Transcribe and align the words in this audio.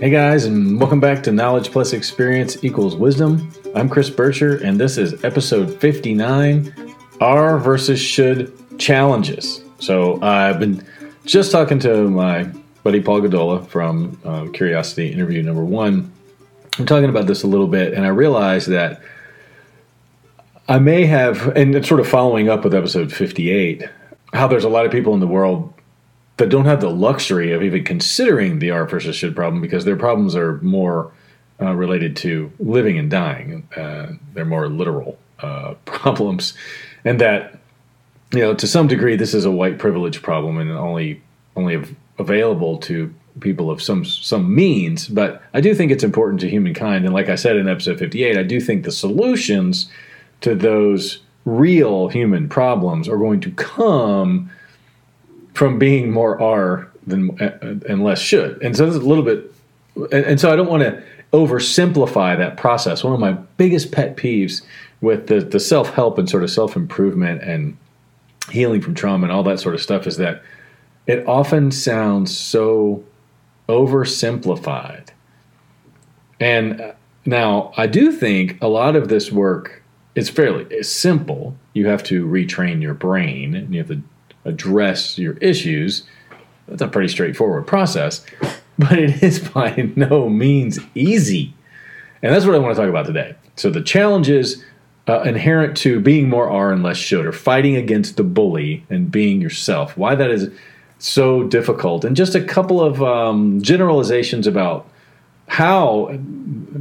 Hey 0.00 0.08
guys, 0.08 0.46
and 0.46 0.80
welcome 0.80 0.98
back 0.98 1.22
to 1.24 1.30
Knowledge 1.30 1.72
Plus 1.72 1.92
Experience 1.92 2.64
Equals 2.64 2.96
Wisdom. 2.96 3.52
I'm 3.74 3.86
Chris 3.86 4.08
Bircher, 4.08 4.58
and 4.62 4.80
this 4.80 4.96
is 4.96 5.22
episode 5.26 5.78
59 5.78 6.94
Are 7.20 7.58
versus 7.58 8.00
Should 8.00 8.78
Challenges. 8.78 9.62
So 9.78 10.18
I've 10.22 10.58
been 10.58 10.82
just 11.26 11.52
talking 11.52 11.78
to 11.80 12.08
my 12.08 12.44
buddy 12.82 13.02
Paul 13.02 13.20
Godola 13.20 13.68
from 13.68 14.18
uh, 14.24 14.46
Curiosity 14.54 15.12
interview 15.12 15.42
number 15.42 15.66
one. 15.66 16.10
I'm 16.78 16.86
talking 16.86 17.10
about 17.10 17.26
this 17.26 17.42
a 17.42 17.46
little 17.46 17.68
bit, 17.68 17.92
and 17.92 18.06
I 18.06 18.08
realized 18.08 18.68
that 18.68 19.02
I 20.66 20.78
may 20.78 21.04
have, 21.04 21.48
and 21.48 21.74
it's 21.74 21.88
sort 21.88 22.00
of 22.00 22.08
following 22.08 22.48
up 22.48 22.64
with 22.64 22.74
episode 22.74 23.12
58, 23.12 23.86
how 24.32 24.46
there's 24.46 24.64
a 24.64 24.70
lot 24.70 24.86
of 24.86 24.92
people 24.92 25.12
in 25.12 25.20
the 25.20 25.26
world 25.26 25.74
that 26.40 26.48
don't 26.48 26.64
have 26.64 26.80
the 26.80 26.90
luxury 26.90 27.52
of 27.52 27.62
even 27.62 27.84
considering 27.84 28.58
the 28.58 28.70
are 28.70 28.86
versus 28.86 29.14
should 29.14 29.36
problem 29.36 29.62
because 29.62 29.84
their 29.84 29.96
problems 29.96 30.34
are 30.34 30.58
more 30.62 31.12
uh, 31.60 31.74
related 31.74 32.16
to 32.16 32.50
living 32.58 32.98
and 32.98 33.10
dying. 33.10 33.68
Uh, 33.76 34.14
they're 34.34 34.44
more 34.44 34.68
literal 34.68 35.18
uh, 35.40 35.74
problems, 35.84 36.54
and 37.04 37.20
that 37.20 37.58
you 38.32 38.40
know 38.40 38.54
to 38.54 38.66
some 38.66 38.88
degree 38.88 39.16
this 39.16 39.34
is 39.34 39.44
a 39.44 39.50
white 39.50 39.78
privilege 39.78 40.22
problem 40.22 40.58
and 40.58 40.70
only 40.72 41.22
only 41.56 41.76
av- 41.76 41.94
available 42.18 42.78
to 42.78 43.14
people 43.40 43.70
of 43.70 43.82
some 43.82 44.04
some 44.04 44.54
means. 44.54 45.06
But 45.06 45.42
I 45.54 45.60
do 45.60 45.74
think 45.74 45.92
it's 45.92 46.04
important 46.04 46.40
to 46.40 46.48
humankind, 46.48 47.04
and 47.04 47.14
like 47.14 47.28
I 47.28 47.36
said 47.36 47.56
in 47.56 47.68
episode 47.68 47.98
fifty 47.98 48.24
eight, 48.24 48.38
I 48.38 48.42
do 48.42 48.60
think 48.60 48.84
the 48.84 48.92
solutions 48.92 49.90
to 50.40 50.54
those 50.54 51.20
real 51.44 52.08
human 52.08 52.48
problems 52.48 53.08
are 53.08 53.18
going 53.18 53.40
to 53.40 53.50
come 53.52 54.50
from 55.54 55.78
being 55.78 56.10
more 56.10 56.40
are 56.40 56.90
than 57.06 57.36
and 57.40 58.04
less 58.04 58.20
should. 58.20 58.62
And 58.62 58.76
so 58.76 58.86
it's 58.86 58.96
a 58.96 59.00
little 59.00 59.24
bit, 59.24 59.52
and, 59.96 60.24
and 60.24 60.40
so 60.40 60.52
I 60.52 60.56
don't 60.56 60.68
want 60.68 60.82
to 60.82 61.02
oversimplify 61.32 62.36
that 62.36 62.56
process. 62.56 63.04
One 63.04 63.12
of 63.12 63.20
my 63.20 63.32
biggest 63.32 63.92
pet 63.92 64.16
peeves 64.16 64.62
with 65.00 65.28
the, 65.28 65.40
the 65.40 65.60
self 65.60 65.90
help 65.90 66.18
and 66.18 66.28
sort 66.28 66.42
of 66.42 66.50
self 66.50 66.76
improvement 66.76 67.42
and 67.42 67.76
healing 68.50 68.80
from 68.80 68.94
trauma 68.94 69.24
and 69.24 69.32
all 69.32 69.42
that 69.44 69.60
sort 69.60 69.74
of 69.74 69.80
stuff 69.80 70.06
is 70.06 70.16
that 70.16 70.42
it 71.06 71.26
often 71.26 71.70
sounds 71.70 72.36
so 72.36 73.04
oversimplified. 73.68 75.08
And 76.40 76.80
uh, 76.80 76.92
now 77.24 77.72
I 77.76 77.86
do 77.86 78.12
think 78.12 78.60
a 78.60 78.68
lot 78.68 78.96
of 78.96 79.08
this 79.08 79.30
work 79.30 79.82
is 80.14 80.28
fairly 80.28 80.82
simple. 80.82 81.56
You 81.74 81.86
have 81.86 82.02
to 82.04 82.26
retrain 82.26 82.82
your 82.82 82.94
brain 82.94 83.54
and 83.54 83.72
you 83.72 83.80
have 83.80 83.88
to 83.88 84.02
address 84.44 85.18
your 85.18 85.34
issues. 85.34 86.04
That's 86.68 86.82
a 86.82 86.88
pretty 86.88 87.08
straightforward 87.08 87.66
process, 87.66 88.24
but 88.78 88.98
it 88.98 89.22
is 89.22 89.38
by 89.48 89.90
no 89.96 90.28
means 90.28 90.78
easy. 90.94 91.54
And 92.22 92.34
that's 92.34 92.44
what 92.44 92.54
I 92.54 92.58
want 92.58 92.74
to 92.74 92.80
talk 92.80 92.90
about 92.90 93.06
today. 93.06 93.34
So, 93.56 93.70
the 93.70 93.82
challenges 93.82 94.62
uh, 95.08 95.22
inherent 95.22 95.76
to 95.78 96.00
being 96.00 96.28
more 96.28 96.48
are 96.48 96.72
and 96.72 96.82
less 96.82 96.96
should, 96.96 97.26
or 97.26 97.32
fighting 97.32 97.76
against 97.76 98.16
the 98.16 98.22
bully 98.22 98.84
and 98.90 99.10
being 99.10 99.40
yourself, 99.40 99.96
why 99.96 100.14
that 100.14 100.30
is 100.30 100.50
so 100.98 101.42
difficult, 101.44 102.04
and 102.04 102.14
just 102.14 102.34
a 102.34 102.42
couple 102.42 102.80
of 102.80 103.02
um, 103.02 103.60
generalizations 103.62 104.46
about 104.46 104.86
how 105.46 106.06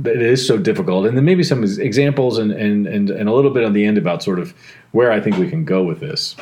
it 0.05 0.21
is 0.21 0.45
so 0.45 0.57
difficult, 0.57 1.07
and 1.07 1.17
then 1.17 1.25
maybe 1.25 1.43
some 1.43 1.63
examples 1.63 2.37
and, 2.37 2.51
and, 2.51 2.85
and, 2.85 3.09
and 3.09 3.27
a 3.27 3.33
little 3.33 3.51
bit 3.51 3.63
on 3.63 3.73
the 3.73 3.83
end 3.83 3.97
about 3.97 4.21
sort 4.21 4.37
of 4.37 4.53
where 4.91 5.11
I 5.11 5.19
think 5.19 5.37
we 5.37 5.49
can 5.49 5.65
go 5.65 5.83
with 5.83 5.99
this. 5.99 6.35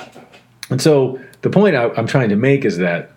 And 0.69 0.81
so 0.81 1.19
the 1.41 1.49
point 1.49 1.75
I, 1.75 1.89
I'm 1.91 2.07
trying 2.07 2.29
to 2.29 2.35
make 2.35 2.65
is 2.65 2.77
that 2.77 3.11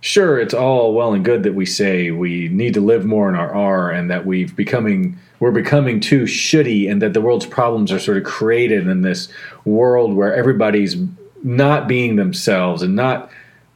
sure, 0.00 0.38
it's 0.38 0.54
all 0.54 0.94
well 0.94 1.12
and 1.12 1.24
good 1.24 1.42
that 1.42 1.54
we 1.54 1.66
say 1.66 2.10
we 2.10 2.48
need 2.48 2.74
to 2.74 2.80
live 2.80 3.04
more 3.04 3.28
in 3.28 3.34
our 3.34 3.54
R 3.54 3.90
and 3.90 4.10
that 4.10 4.26
we've 4.26 4.54
becoming 4.56 5.18
we're 5.38 5.50
becoming 5.50 6.00
too 6.00 6.24
shitty 6.24 6.90
and 6.90 7.00
that 7.00 7.14
the 7.14 7.20
world's 7.20 7.46
problems 7.46 7.90
are 7.90 7.98
sort 7.98 8.18
of 8.18 8.24
created 8.24 8.86
in 8.86 9.00
this 9.00 9.28
world 9.64 10.12
where 10.14 10.34
everybody's 10.34 10.96
not 11.42 11.88
being 11.88 12.16
themselves 12.16 12.82
and 12.82 12.94
not 12.94 13.30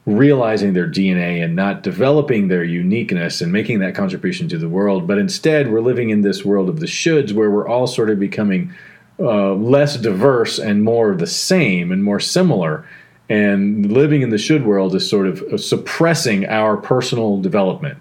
realizing 0.05 0.75
their 0.75 0.87
DNA 0.87 1.43
and 1.43 1.57
not 1.57 1.83
developing 1.83 2.49
their 2.49 2.65
uniqueness 2.65 3.41
and 3.41 3.51
making 3.51 3.79
that 3.79 3.95
contribution 3.95 4.47
to 4.49 4.59
the 4.59 4.69
world. 4.69 5.07
But 5.07 5.17
instead, 5.17 5.73
we're 5.73 5.81
living 5.81 6.11
in 6.11 6.21
this 6.21 6.45
world 6.45 6.69
of 6.69 6.81
the 6.81 6.87
shoulds 6.87 7.33
where 7.33 7.51
we're 7.51 7.67
all 7.67 7.87
sort 7.87 8.11
of 8.11 8.21
becoming 8.21 8.75
uh, 9.21 9.55
less 9.55 9.97
diverse 9.97 10.59
and 10.59 10.83
more 10.83 11.15
the 11.15 11.27
same 11.27 11.93
and 11.93 12.03
more 12.03 12.21
similar. 12.21 12.87
And 13.29 13.91
living 13.91 14.23
in 14.23 14.31
the 14.31 14.39
should 14.39 14.67
world 14.67 14.95
is 14.95 15.09
sort 15.09 15.27
of 15.27 15.61
suppressing 15.61 16.47
our 16.47 16.77
personal 16.77 17.41
development. 17.41 17.99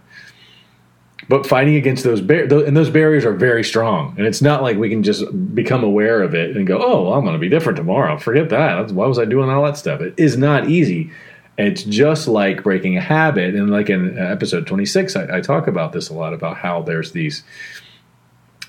But 1.29 1.47
fighting 1.47 1.75
against 1.75 2.03
those 2.03 2.19
bar- 2.19 2.43
and 2.43 2.75
those 2.75 2.89
barriers 2.89 3.23
are 3.23 3.33
very 3.33 3.63
strong, 3.63 4.13
and 4.17 4.27
it's 4.27 4.41
not 4.41 4.61
like 4.61 4.77
we 4.77 4.89
can 4.89 5.03
just 5.03 5.23
become 5.55 5.81
aware 5.81 6.21
of 6.21 6.35
it 6.35 6.57
and 6.57 6.67
go, 6.67 6.81
"Oh, 6.83 7.13
I'm 7.13 7.23
going 7.23 7.33
to 7.33 7.39
be 7.39 7.47
different 7.47 7.77
tomorrow." 7.77 8.17
Forget 8.17 8.49
that. 8.49 8.91
Why 8.91 9.07
was 9.07 9.17
I 9.17 9.23
doing 9.25 9.49
all 9.49 9.63
that 9.63 9.77
stuff? 9.77 10.01
It 10.01 10.13
is 10.17 10.35
not 10.35 10.69
easy. 10.69 11.11
It's 11.57 11.83
just 11.83 12.27
like 12.27 12.63
breaking 12.63 12.97
a 12.97 13.01
habit, 13.01 13.55
and 13.55 13.69
like 13.69 13.89
in 13.89 14.17
episode 14.17 14.67
26, 14.67 15.15
I, 15.15 15.37
I 15.37 15.41
talk 15.41 15.67
about 15.67 15.93
this 15.93 16.09
a 16.09 16.13
lot 16.13 16.33
about 16.33 16.57
how 16.57 16.81
there's 16.81 17.11
these 17.13 17.43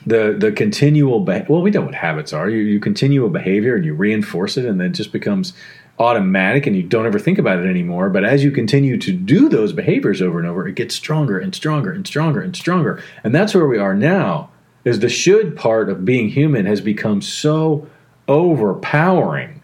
the 0.06 0.36
the 0.38 0.52
continual 0.52 1.20
be- 1.20 1.44
well 1.48 1.62
we 1.62 1.70
know 1.70 1.82
what 1.82 1.94
habits 1.94 2.32
are 2.32 2.48
you, 2.48 2.58
you 2.58 2.80
continue 2.80 3.24
a 3.24 3.30
behavior 3.30 3.74
and 3.74 3.84
you 3.84 3.94
reinforce 3.94 4.56
it 4.56 4.64
and 4.64 4.80
then 4.80 4.88
it 4.88 4.94
just 4.94 5.12
becomes 5.12 5.52
automatic 5.98 6.66
and 6.66 6.74
you 6.74 6.82
don't 6.82 7.06
ever 7.06 7.18
think 7.18 7.38
about 7.38 7.60
it 7.60 7.68
anymore. 7.68 8.10
But 8.10 8.24
as 8.24 8.42
you 8.42 8.50
continue 8.50 8.98
to 8.98 9.12
do 9.12 9.48
those 9.48 9.72
behaviors 9.72 10.20
over 10.20 10.38
and 10.38 10.48
over 10.48 10.66
it 10.66 10.74
gets 10.74 10.94
stronger 10.94 11.38
and 11.38 11.54
stronger 11.54 11.92
and 11.92 12.06
stronger 12.06 12.40
and 12.40 12.56
stronger. 12.56 13.02
And 13.22 13.34
that's 13.34 13.54
where 13.54 13.66
we 13.66 13.78
are 13.78 13.94
now 13.94 14.50
is 14.84 15.00
the 15.00 15.08
should 15.08 15.56
part 15.56 15.88
of 15.88 16.04
being 16.04 16.28
human 16.28 16.66
has 16.66 16.80
become 16.80 17.22
so 17.22 17.88
overpowering 18.28 19.62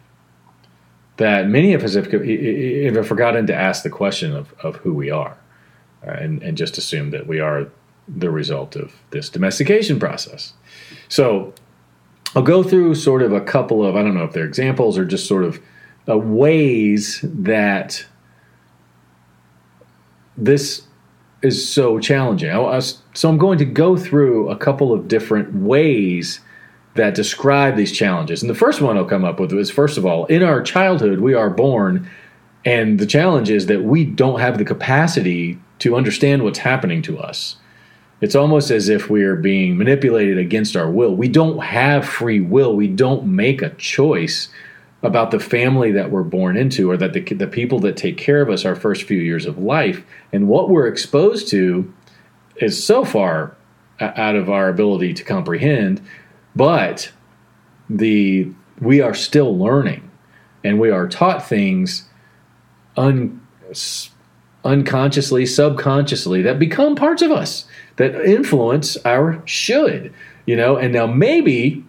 that 1.17 1.49
many 1.49 1.75
of 1.75 1.84
us 1.84 1.95
have, 1.95 2.11
have 2.11 3.07
forgotten 3.07 3.47
to 3.47 3.55
ask 3.55 3.83
the 3.83 3.91
question 3.91 4.34
of, 4.34 4.55
of 4.62 4.77
who 4.77 4.95
we 4.95 5.11
are 5.11 5.37
uh, 6.07 6.12
and, 6.12 6.43
and 6.43 6.57
just 6.57 6.78
assume 6.78 7.11
that 7.11 7.27
we 7.27 7.41
are 7.41 7.67
the 8.16 8.31
result 8.31 8.76
of 8.76 8.93
this 9.10 9.28
domestication 9.28 9.98
process. 9.98 10.53
So 11.09 11.54
I'll 12.34 12.43
go 12.43 12.62
through 12.62 12.94
sort 12.94 13.22
of 13.22 13.32
a 13.32 13.41
couple 13.41 13.84
of, 13.84 13.97
I 13.97 14.03
don't 14.03 14.15
know 14.15 14.25
if 14.25 14.32
they're 14.32 14.44
examples 14.44 14.98
or 14.98 15.04
just 15.04 15.26
sort 15.26 15.44
of 15.44 15.60
uh, 16.09 16.19
ways 16.19 17.21
that 17.22 18.04
this 20.37 20.82
is 21.43 21.69
so 21.69 21.98
challenging. 21.98 22.50
I, 22.50 22.60
I, 22.60 22.78
so 22.78 23.28
I'm 23.28 23.38
going 23.38 23.59
to 23.59 23.65
go 23.65 23.97
through 23.97 24.50
a 24.50 24.56
couple 24.56 24.92
of 24.92 25.09
different 25.09 25.54
ways 25.54 26.41
that 26.94 27.15
describe 27.15 27.77
these 27.77 27.92
challenges. 27.92 28.42
And 28.42 28.50
the 28.50 28.54
first 28.54 28.81
one 28.81 28.97
I'll 28.97 29.04
come 29.04 29.25
up 29.25 29.38
with 29.38 29.53
is 29.53 29.71
first 29.71 29.97
of 29.97 30.04
all, 30.04 30.27
in 30.27 30.42
our 30.42 30.62
childhood, 30.62 31.21
we 31.21 31.34
are 31.34 31.50
born, 31.50 32.09
and 32.65 32.98
the 32.98 33.06
challenge 33.06 33.50
is 33.50 33.66
that 33.66 33.84
we 33.84 34.04
don't 34.04 34.41
have 34.41 34.59
the 34.59 34.65
capacity 34.65 35.59
to 35.78 35.97
understand 35.97 36.42
what's 36.42 36.59
happening 36.59 37.00
to 37.03 37.19
us. 37.19 37.56
It's 38.21 38.35
almost 38.35 38.71
as 38.71 38.89
if 38.89 39.09
we 39.09 39.23
are 39.25 39.37
being 39.37 39.79
manipulated 39.79 40.39
against 40.39 40.77
our 40.77 40.91
will. 40.91 41.15
We 41.15 41.29
don't 41.29 41.59
have 41.61 42.07
free 42.07 42.41
will. 42.41 42.77
We 42.77 42.89
don't 42.89 43.27
make 43.27 43.63
a 43.63 43.71
choice 43.71 44.49
about 45.03 45.31
the 45.31 45.41
family 45.41 45.93
that 45.93 46.11
we're 46.11 46.23
born 46.23 46.57
into 46.57 46.91
or 46.91 46.97
that 46.99 47.15
the, 47.15 47.23
the 47.23 47.47
people 47.47 47.79
that 47.81 47.97
take 47.97 48.19
care 48.19 48.43
of 48.43 48.51
us 48.51 48.67
our 48.67 48.77
first 48.77 49.05
few 49.05 49.19
years 49.19 49.47
of 49.47 49.59
life. 49.59 50.05
And 50.33 50.49
what 50.49 50.69
we're 50.69 50.87
exposed 50.87 51.49
to 51.49 51.93
is 52.57 52.85
so 52.85 53.05
far 53.05 53.57
out 53.99 54.37
of 54.37 54.51
our 54.51 54.69
ability 54.69 55.15
to 55.15 55.25
comprehend, 55.25 56.03
but 56.55 57.11
the 57.89 58.51
we 58.81 59.01
are 59.01 59.15
still 59.15 59.57
learning 59.57 60.11
and 60.65 60.81
we 60.81 60.91
are 60.91 61.07
taught 61.07 61.47
things 61.47 62.09
un, 62.97 63.47
unconsciously, 64.65 65.45
subconsciously 65.45 66.43
that 66.43 66.59
become 66.59 66.95
parts 66.95 67.23
of 67.23 67.31
us 67.31 67.66
that 67.97 68.15
influence 68.25 68.97
our 69.04 69.42
should, 69.47 70.13
you 70.47 70.57
know. 70.57 70.77
And 70.77 70.92
now 70.92 71.07
maybe, 71.07 71.84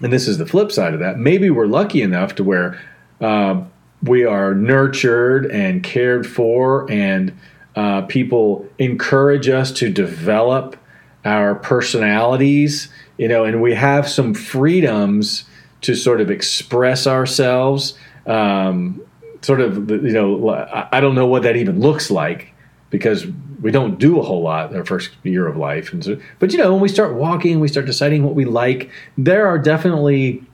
and 0.00 0.12
this 0.12 0.28
is 0.28 0.38
the 0.38 0.46
flip 0.46 0.72
side 0.72 0.94
of 0.94 1.00
that, 1.00 1.18
maybe 1.18 1.50
we're 1.50 1.66
lucky 1.66 2.02
enough 2.02 2.34
to 2.36 2.44
where 2.44 2.80
uh, 3.20 3.62
we 4.02 4.24
are 4.24 4.54
nurtured 4.54 5.46
and 5.46 5.82
cared 5.82 6.26
for, 6.26 6.90
and 6.90 7.36
uh, 7.76 8.02
people 8.02 8.68
encourage 8.78 9.48
us 9.48 9.72
to 9.72 9.90
develop 9.90 10.76
our 11.24 11.54
personalities, 11.54 12.88
you 13.16 13.28
know, 13.28 13.44
and 13.44 13.62
we 13.62 13.74
have 13.74 14.08
some 14.08 14.34
freedoms 14.34 15.44
to 15.82 15.94
sort 15.94 16.20
of 16.20 16.30
express 16.30 17.06
ourselves. 17.06 17.94
Um, 18.26 19.02
sort 19.40 19.60
of, 19.60 19.90
you 19.90 20.12
know, 20.12 20.48
I 20.92 21.00
don't 21.00 21.14
know 21.14 21.26
what 21.26 21.42
that 21.42 21.56
even 21.56 21.80
looks 21.80 22.10
like 22.10 22.52
because 22.90 23.26
we 23.62 23.70
don't 23.70 23.98
do 23.98 24.18
a 24.18 24.22
whole 24.22 24.42
lot 24.42 24.74
our 24.74 24.84
first 24.84 25.10
year 25.22 25.46
of 25.46 25.56
life. 25.56 25.92
And 25.92 26.04
so, 26.04 26.20
but 26.38 26.52
you 26.52 26.58
know, 26.58 26.72
when 26.72 26.82
we 26.82 26.88
start 26.88 27.14
walking, 27.14 27.60
we 27.60 27.68
start 27.68 27.86
deciding 27.86 28.24
what 28.24 28.34
we 28.34 28.44
like. 28.44 28.90
There 29.16 29.46
are 29.46 29.58
definitely 29.58 30.44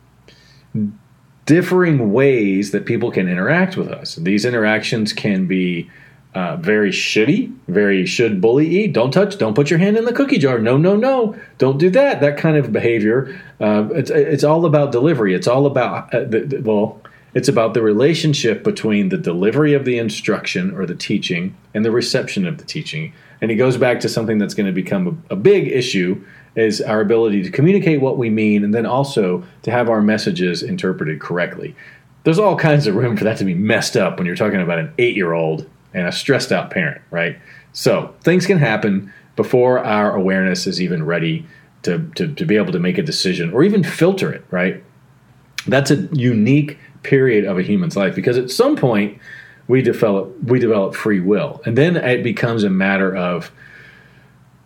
differing 1.46 2.12
ways 2.12 2.70
that 2.72 2.84
people 2.84 3.10
can 3.10 3.28
interact 3.28 3.76
with 3.76 3.88
us. 3.88 4.16
These 4.16 4.44
interactions 4.44 5.12
can 5.12 5.46
be 5.46 5.90
uh, 6.34 6.56
very 6.56 6.90
shitty 6.90 7.52
very 7.68 8.06
should 8.06 8.40
bully 8.40 8.68
eat. 8.68 8.92
Don't 8.92 9.10
touch, 9.10 9.38
don't 9.38 9.54
put 9.54 9.70
your 9.70 9.78
hand 9.78 9.96
in 9.96 10.04
the 10.04 10.12
cookie 10.12 10.38
jar. 10.38 10.58
No, 10.58 10.76
no, 10.76 10.94
no, 10.94 11.34
don't 11.58 11.78
do 11.78 11.90
that. 11.90 12.20
That 12.20 12.36
kind 12.36 12.56
of 12.56 12.72
behavior. 12.72 13.40
Uh, 13.60 13.88
it's 13.92 14.10
it's 14.10 14.44
all 14.44 14.64
about 14.64 14.92
delivery. 14.92 15.34
It's 15.34 15.48
all 15.48 15.66
about 15.66 16.14
uh, 16.14 16.20
the, 16.24 16.40
the, 16.40 16.60
well, 16.60 17.00
it's 17.38 17.48
about 17.48 17.72
the 17.72 17.82
relationship 17.82 18.64
between 18.64 19.10
the 19.10 19.16
delivery 19.16 19.72
of 19.72 19.84
the 19.84 19.96
instruction 19.96 20.74
or 20.76 20.84
the 20.86 20.94
teaching 20.96 21.56
and 21.72 21.84
the 21.84 21.90
reception 21.92 22.44
of 22.44 22.58
the 22.58 22.64
teaching. 22.64 23.12
And 23.40 23.52
it 23.52 23.54
goes 23.54 23.76
back 23.76 24.00
to 24.00 24.08
something 24.08 24.38
that's 24.38 24.54
going 24.54 24.66
to 24.66 24.72
become 24.72 25.22
a, 25.30 25.34
a 25.34 25.36
big 25.36 25.68
issue 25.68 26.20
is 26.56 26.80
our 26.80 27.00
ability 27.00 27.44
to 27.44 27.50
communicate 27.52 28.00
what 28.00 28.18
we 28.18 28.28
mean 28.28 28.64
and 28.64 28.74
then 28.74 28.86
also 28.86 29.44
to 29.62 29.70
have 29.70 29.88
our 29.88 30.02
messages 30.02 30.64
interpreted 30.64 31.20
correctly. 31.20 31.76
There's 32.24 32.40
all 32.40 32.56
kinds 32.56 32.88
of 32.88 32.96
room 32.96 33.16
for 33.16 33.22
that 33.22 33.38
to 33.38 33.44
be 33.44 33.54
messed 33.54 33.96
up 33.96 34.18
when 34.18 34.26
you're 34.26 34.34
talking 34.34 34.60
about 34.60 34.80
an 34.80 34.92
eight 34.98 35.14
year 35.14 35.32
old 35.32 35.64
and 35.94 36.08
a 36.08 36.12
stressed 36.12 36.50
out 36.50 36.72
parent, 36.72 37.00
right? 37.12 37.38
So 37.72 38.16
things 38.22 38.48
can 38.48 38.58
happen 38.58 39.12
before 39.36 39.78
our 39.78 40.12
awareness 40.12 40.66
is 40.66 40.82
even 40.82 41.06
ready 41.06 41.46
to, 41.84 42.04
to, 42.16 42.34
to 42.34 42.44
be 42.44 42.56
able 42.56 42.72
to 42.72 42.80
make 42.80 42.98
a 42.98 43.02
decision 43.02 43.52
or 43.52 43.62
even 43.62 43.84
filter 43.84 44.32
it, 44.32 44.44
right? 44.50 44.82
That's 45.68 45.90
a 45.90 46.08
unique 46.12 46.78
period 47.08 47.44
of 47.44 47.58
a 47.58 47.62
human's 47.62 47.96
life 47.96 48.14
because 48.14 48.36
at 48.36 48.50
some 48.50 48.76
point 48.76 49.18
we 49.66 49.82
develop 49.82 50.34
we 50.42 50.58
develop 50.58 50.94
free 50.94 51.20
will. 51.20 51.60
And 51.64 51.76
then 51.76 51.96
it 51.96 52.22
becomes 52.22 52.64
a 52.64 52.70
matter 52.70 53.14
of 53.16 53.50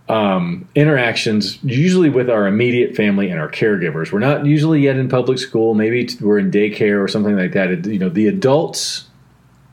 um, 0.09 0.69
interactions 0.75 1.63
usually 1.63 2.11
with 2.11 2.29
our 2.29 2.47
immediate 2.47 2.97
family 2.97 3.31
and 3.31 3.41
our 3.41 3.51
caregivers. 3.51 4.13
We're 4.13 4.19
not 4.19 4.45
usually 4.45 4.81
yet 4.81 4.97
in 4.97 5.09
public 5.09 5.39
school. 5.39 5.75
Maybe 5.75 6.09
we're 6.21 6.39
in 6.39 6.51
daycare 6.51 7.03
or 7.03 7.09
something 7.09 7.37
like 7.37 7.53
that. 7.53 7.87
You 7.87 7.99
know 7.99 8.09
the 8.09 8.29
adults 8.29 9.07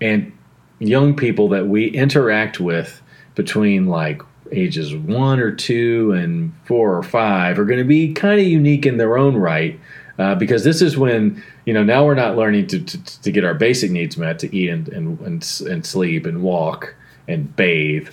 and 0.02 0.32
young 0.80 1.16
people 1.16 1.50
that 1.50 1.68
we 1.68 1.88
interact 1.88 2.60
with 2.60 3.02
between 3.36 3.88
like 3.88 4.22
ages 4.52 4.96
one 4.96 5.40
or 5.40 5.52
two 5.52 6.12
and 6.14 6.54
four 6.66 6.98
or 6.98 7.04
five 7.04 7.60
are 7.60 7.66
going 7.66 7.80
to 7.80 7.86
be 7.86 8.14
kind 8.14 8.40
of 8.40 8.48
unique 8.48 8.86
in 8.86 8.98
their 8.98 9.18
own 9.18 9.36
right 9.36 9.80
uh, 10.20 10.36
because 10.36 10.64
this 10.64 10.82
is 10.82 10.98
when 10.98 11.42
you 11.66 11.74
know 11.74 11.84
now 11.84 12.06
we're 12.06 12.14
not 12.14 12.38
learning 12.38 12.68
to, 12.68 12.80
to, 12.80 13.22
to 13.22 13.32
get 13.32 13.44
our 13.44 13.56
basic 13.56 13.90
needs 13.90 14.18
met 14.18 14.38
to 14.38 14.56
eat 14.56 14.70
and, 14.70 14.88
and, 14.90 15.20
and, 15.22 15.62
and 15.68 15.86
sleep 15.86 16.26
and 16.26 16.44
walk 16.44 16.94
and 17.28 17.56
bathe 17.56 18.10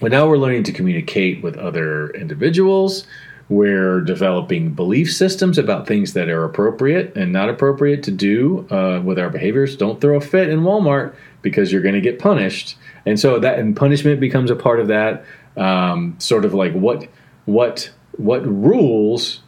but 0.00 0.10
now 0.10 0.28
we're 0.28 0.38
learning 0.38 0.64
to 0.64 0.72
communicate 0.72 1.42
with 1.42 1.56
other 1.56 2.10
individuals 2.10 3.06
we're 3.48 4.00
developing 4.00 4.74
belief 4.74 5.12
systems 5.12 5.56
about 5.56 5.86
things 5.86 6.14
that 6.14 6.28
are 6.28 6.44
appropriate 6.44 7.16
and 7.16 7.32
not 7.32 7.48
appropriate 7.48 8.02
to 8.04 8.10
do 8.10 8.66
uh, 8.70 9.00
with 9.04 9.18
our 9.20 9.30
behaviors. 9.30 9.76
Don't 9.76 10.00
throw 10.00 10.16
a 10.16 10.20
fit 10.20 10.48
in 10.48 10.62
Walmart 10.62 11.14
because 11.42 11.70
you're 11.70 11.82
going 11.82 11.94
to 11.94 12.00
get 12.00 12.18
punished. 12.18 12.76
And 13.04 13.20
so 13.20 13.38
that 13.38 13.60
and 13.60 13.76
punishment 13.76 14.18
becomes 14.18 14.50
a 14.50 14.56
part 14.56 14.80
of 14.80 14.88
that. 14.88 15.24
Um, 15.56 16.16
sort 16.18 16.44
of 16.44 16.54
like 16.54 16.72
what 16.72 17.08
what 17.44 17.90
what 18.16 18.44
rules 18.44 19.40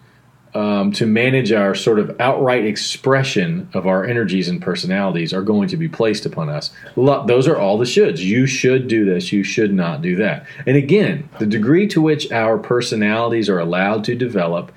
um, 0.54 0.92
to 0.92 1.06
manage 1.06 1.52
our 1.52 1.74
sort 1.74 1.98
of 1.98 2.18
outright 2.20 2.64
expression 2.64 3.68
of 3.74 3.86
our 3.86 4.04
energies 4.04 4.48
and 4.48 4.62
personalities 4.62 5.32
are 5.32 5.42
going 5.42 5.68
to 5.68 5.76
be 5.76 5.88
placed 5.88 6.24
upon 6.26 6.48
us. 6.48 6.70
Those 6.96 7.46
are 7.46 7.56
all 7.56 7.78
the 7.78 7.84
shoulds. 7.84 8.18
You 8.18 8.46
should 8.46 8.88
do 8.88 9.04
this. 9.04 9.32
You 9.32 9.44
should 9.44 9.72
not 9.72 10.02
do 10.02 10.16
that. 10.16 10.46
And 10.66 10.76
again, 10.76 11.28
the 11.38 11.46
degree 11.46 11.86
to 11.88 12.00
which 12.00 12.30
our 12.32 12.58
personalities 12.58 13.48
are 13.48 13.58
allowed 13.58 14.04
to 14.04 14.14
develop 14.14 14.72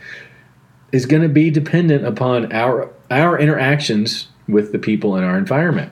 is 0.92 1.06
going 1.06 1.24
to 1.24 1.30
be 1.30 1.50
dependent 1.50 2.06
upon 2.06 2.52
our 2.52 2.92
our 3.10 3.38
interactions 3.38 4.28
with 4.48 4.72
the 4.72 4.80
people 4.80 5.16
in 5.16 5.24
our 5.24 5.38
environment 5.38 5.92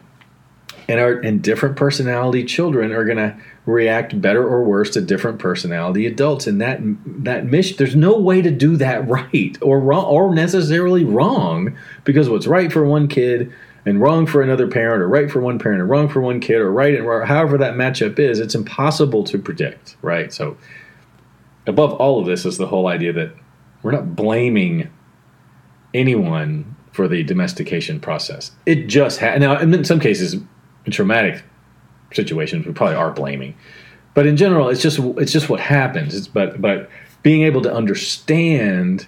and 0.90 1.00
our 1.00 1.12
and 1.20 1.42
different 1.44 1.76
personality 1.76 2.44
children 2.44 2.92
are 2.92 3.06
going 3.06 3.18
to 3.18 3.38
react 3.68 4.20
better 4.20 4.44
or 4.44 4.64
worse 4.64 4.90
to 4.90 5.02
different 5.02 5.38
personality 5.38 6.08
adults. 6.08 6.48
And 6.48 6.60
that 6.60 6.80
that 7.06 7.46
mission 7.46 7.78
there's 7.78 7.96
no 7.96 8.18
way 8.18 8.42
to 8.42 8.50
do 8.50 8.76
that 8.78 9.08
right 9.08 9.56
or 9.62 9.80
wrong 9.80 10.06
or 10.06 10.34
necessarily 10.34 11.06
wrong 11.06 11.78
because 12.04 12.28
what's 12.28 12.48
right 12.48 12.74
for 12.74 12.84
one 12.84 13.08
kid 13.08 13.54
and 13.86 14.02
wrong 14.02 14.26
for 14.26 14.42
another 14.42 14.68
parent 14.68 15.02
or 15.02 15.08
right 15.08 15.30
for 15.32 15.40
one 15.40 15.60
parent 15.60 15.80
and 15.80 15.90
wrong 15.90 16.10
for 16.10 16.22
one 16.22 16.40
kid 16.40 16.58
or 16.58 16.72
right 16.72 16.96
and 16.96 17.08
wrong, 17.08 17.26
however 17.26 17.58
that 17.60 17.76
matchup 17.76 18.18
is 18.18 18.40
it's 18.40 18.56
impossible 18.56 19.24
to 19.24 19.38
predict 19.38 19.96
right? 20.02 20.34
So 20.34 20.58
above 21.68 21.94
all 21.94 22.20
of 22.20 22.26
this 22.26 22.46
is 22.46 22.58
the 22.58 22.68
whole 22.68 22.88
idea 22.88 23.14
that 23.14 23.36
we're 23.84 23.92
not 23.92 24.16
blaming 24.16 24.90
anyone 25.94 26.76
for 26.92 27.08
the 27.08 27.24
domestication 27.24 28.00
process. 28.00 28.52
It 28.66 28.88
just 28.88 29.20
ha- 29.20 29.38
now 29.38 29.60
in 29.60 29.84
some 29.86 30.00
cases 30.00 30.38
in 30.90 30.92
traumatic 30.92 31.44
situations, 32.12 32.66
we 32.66 32.74
probably 32.74 32.96
are 32.96 33.12
blaming. 33.12 33.56
But 34.16 34.26
in 34.26 34.38
general, 34.38 34.70
it's 34.70 34.82
just 34.82 34.98
it's 35.00 35.32
just 35.32 35.50
what 35.50 35.60
happens. 35.60 36.16
It's, 36.16 36.28
but 36.28 36.60
but 36.60 36.90
being 37.22 37.44
able 37.44 37.62
to 37.62 37.72
understand 37.72 39.06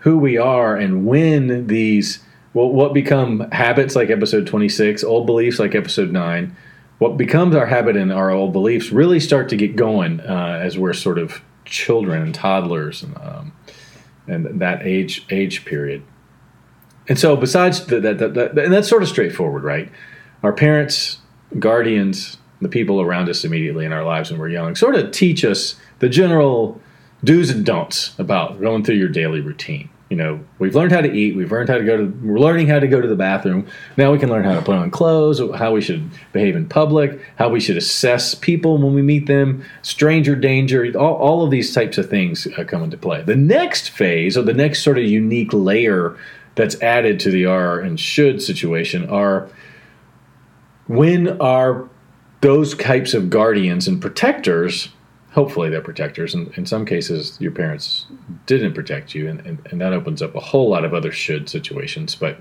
who 0.00 0.16
we 0.18 0.38
are 0.38 0.76
and 0.76 1.06
when 1.06 1.66
these 1.66 2.24
well, 2.54 2.70
what 2.70 2.94
become 2.94 3.50
habits 3.50 3.96
like 3.96 4.10
episode 4.10 4.46
26, 4.46 5.04
old 5.04 5.26
beliefs 5.26 5.58
like 5.58 5.74
episode 5.74 6.12
9, 6.12 6.56
what 6.98 7.16
becomes 7.16 7.56
our 7.56 7.66
habit 7.66 7.96
and 7.96 8.12
our 8.12 8.30
old 8.30 8.52
beliefs 8.52 8.90
really 8.90 9.18
start 9.18 9.48
to 9.48 9.56
get 9.56 9.74
going 9.76 10.20
uh, 10.20 10.60
as 10.62 10.78
we're 10.78 10.92
sort 10.92 11.18
of 11.18 11.42
children 11.64 12.22
and 12.22 12.34
toddlers 12.34 13.02
and, 13.02 13.16
um, 13.18 13.52
and 14.28 14.60
that 14.60 14.86
age 14.86 15.26
age 15.30 15.64
period. 15.64 16.02
And 17.08 17.18
so, 17.18 17.36
besides 17.36 17.84
that, 17.86 18.02
that, 18.02 18.34
that, 18.34 18.58
and 18.58 18.72
that's 18.72 18.88
sort 18.88 19.02
of 19.02 19.08
straightforward, 19.08 19.64
right? 19.64 19.90
Our 20.44 20.52
parents, 20.52 21.18
guardians, 21.58 22.36
the 22.60 22.68
people 22.68 23.00
around 23.00 23.28
us 23.28 23.44
immediately 23.44 23.84
in 23.84 23.92
our 23.92 24.04
lives 24.04 24.30
when 24.30 24.38
we're 24.38 24.48
young 24.48 24.74
sort 24.74 24.94
of 24.94 25.10
teach 25.10 25.44
us 25.44 25.76
the 25.98 26.08
general 26.08 26.80
do's 27.24 27.50
and 27.50 27.64
don'ts 27.64 28.18
about 28.18 28.60
going 28.60 28.84
through 28.84 28.96
your 28.96 29.08
daily 29.08 29.40
routine. 29.40 29.88
You 30.10 30.18
know, 30.18 30.44
we've 30.58 30.74
learned 30.74 30.92
how 30.92 31.00
to 31.00 31.10
eat, 31.10 31.34
we've 31.34 31.50
learned 31.50 31.70
how 31.70 31.78
to 31.78 31.84
go 31.84 31.96
to, 31.96 32.04
we're 32.22 32.38
learning 32.38 32.68
how 32.68 32.78
to 32.78 32.86
go 32.86 33.00
to 33.00 33.08
the 33.08 33.16
bathroom. 33.16 33.66
Now 33.96 34.12
we 34.12 34.18
can 34.18 34.28
learn 34.28 34.44
how 34.44 34.54
to 34.54 34.60
put 34.60 34.76
on 34.76 34.90
clothes, 34.90 35.40
how 35.56 35.72
we 35.72 35.80
should 35.80 36.08
behave 36.32 36.56
in 36.56 36.68
public, 36.68 37.20
how 37.36 37.48
we 37.48 37.58
should 37.58 37.78
assess 37.78 38.34
people 38.34 38.76
when 38.78 38.94
we 38.94 39.02
meet 39.02 39.26
them, 39.26 39.64
stranger 39.82 40.36
danger, 40.36 40.92
all, 40.96 41.14
all 41.14 41.42
of 41.42 41.50
these 41.50 41.74
types 41.74 41.96
of 41.96 42.08
things 42.08 42.46
uh, 42.58 42.64
come 42.64 42.82
into 42.82 42.98
play. 42.98 43.22
The 43.22 43.34
next 43.34 43.90
phase, 43.90 44.36
or 44.36 44.42
the 44.42 44.52
next 44.52 44.82
sort 44.82 44.98
of 44.98 45.04
unique 45.04 45.52
layer 45.52 46.16
that's 46.54 46.80
added 46.82 47.18
to 47.20 47.30
the 47.30 47.46
are 47.46 47.80
and 47.80 47.98
should 47.98 48.42
situation, 48.42 49.08
are 49.08 49.48
when 50.86 51.40
are 51.40 51.88
those 52.40 52.74
types 52.76 53.14
of 53.14 53.30
guardians 53.30 53.88
and 53.88 54.00
protectors 54.00 54.88
hopefully 55.34 55.68
they're 55.68 55.80
protectors 55.80 56.34
and 56.34 56.52
in 56.56 56.64
some 56.64 56.86
cases 56.86 57.36
your 57.40 57.50
parents 57.50 58.06
didn't 58.46 58.72
protect 58.72 59.14
you 59.14 59.28
and, 59.28 59.40
and, 59.40 59.66
and, 59.70 59.80
that 59.80 59.92
opens 59.92 60.22
up 60.22 60.34
a 60.34 60.40
whole 60.40 60.68
lot 60.68 60.84
of 60.84 60.94
other 60.94 61.10
should 61.10 61.48
situations 61.48 62.14
but 62.14 62.38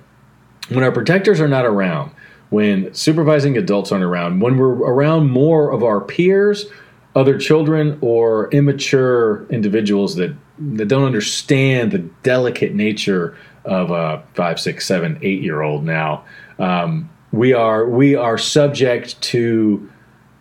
when 0.70 0.84
our 0.84 0.92
protectors 0.92 1.42
are 1.42 1.48
not 1.48 1.66
around 1.66 2.12
when 2.50 2.94
supervising 2.94 3.58
adults 3.58 3.92
aren't 3.92 4.04
around 4.04 4.42
when 4.42 4.58
we're 4.58 4.76
around 4.76 5.30
more 5.30 5.72
of 5.72 5.84
our 5.84 6.02
peers 6.02 6.68
other 7.16 7.38
children 7.38 7.98
or 8.02 8.50
immature 8.52 9.46
individuals 9.50 10.16
that 10.16 10.36
that 10.60 10.88
don't 10.88 11.04
understand 11.04 11.92
the 11.92 12.00
delicate 12.22 12.76
nature 12.76 13.36
of 13.66 13.90
a 13.90 14.24
five 14.36 14.60
six 14.60 14.86
seven 14.86 15.18
eight 15.24 15.42
year 15.42 15.62
old 15.62 15.84
now 15.84 16.24
um, 16.60 17.10
we 17.34 17.52
are 17.52 17.90
we 17.90 18.16
are 18.16 18.38
subject 18.38 19.20
to 19.22 19.90